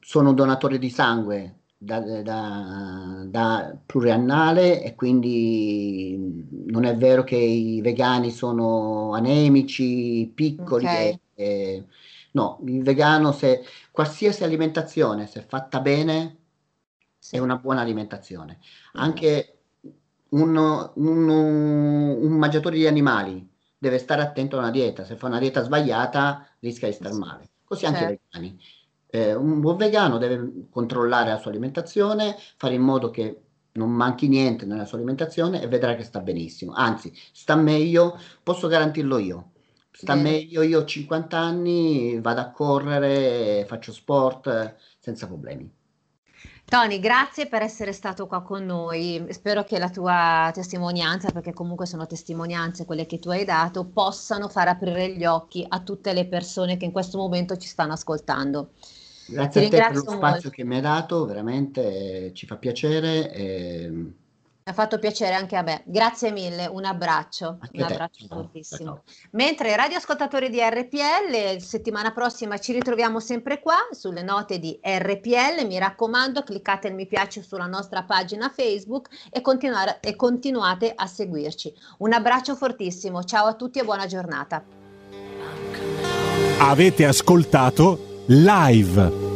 [0.00, 7.36] sono un donatore di sangue da, da- da pluriannale e quindi non è vero che
[7.36, 10.84] i vegani sono anemici, piccoli.
[10.86, 10.92] Ok.
[10.92, 11.86] e- e-
[12.32, 16.36] no, il vegano, se qualsiasi alimentazione, se fatta bene,
[17.18, 17.36] Sì.
[17.36, 18.58] è una buona alimentazione.
[18.94, 19.58] Anche
[20.30, 20.56] un,
[20.94, 23.48] un- un mangiatore di animali
[23.78, 27.50] deve stare attento a una dieta, se fa una dieta sbagliata rischia di star male.
[27.64, 28.22] Così anche i Certo.
[28.30, 28.58] vegani.
[29.10, 33.42] Eh, un buon vegano deve controllare la sua alimentazione, fare in modo che
[33.72, 36.72] non manchi niente nella sua alimentazione e vedrà che sta benissimo.
[36.72, 39.52] Anzi, sta meglio, posso garantirlo io.
[39.90, 40.30] Sta Bene.
[40.30, 45.70] meglio, io ho 50 anni, vado a correre, faccio sport senza problemi.
[46.64, 49.24] Tony, grazie per essere stato qua con noi.
[49.30, 54.48] Spero che la tua testimonianza, perché comunque sono testimonianze quelle che tu hai dato, possano
[54.48, 58.72] far aprire gli occhi a tutte le persone che in questo momento ci stanno ascoltando.
[59.30, 60.50] Grazie Ti a te per lo spazio molto.
[60.50, 63.32] che mi hai dato, veramente eh, ci fa piacere.
[63.32, 64.14] e- Mi
[64.64, 65.82] ha fatto piacere anche a me.
[65.84, 67.92] Grazie mille, un abbraccio, Anche un te.
[67.92, 68.84] abbraccio Ciao, fortissimo.
[68.84, 69.02] ciao.
[69.32, 75.66] Mentre radioascoltatori di RPL, settimana prossima ci ritroviamo sempre qua sulle note di RPL.
[75.66, 79.42] Mi raccomando, cliccate il mi piace sulla nostra pagina Facebook e,
[80.00, 81.74] e continuate a seguirci.
[81.98, 84.62] Un abbraccio fortissimo, ciao a tutti e buona giornata.
[86.60, 89.27] Avete ascoltato live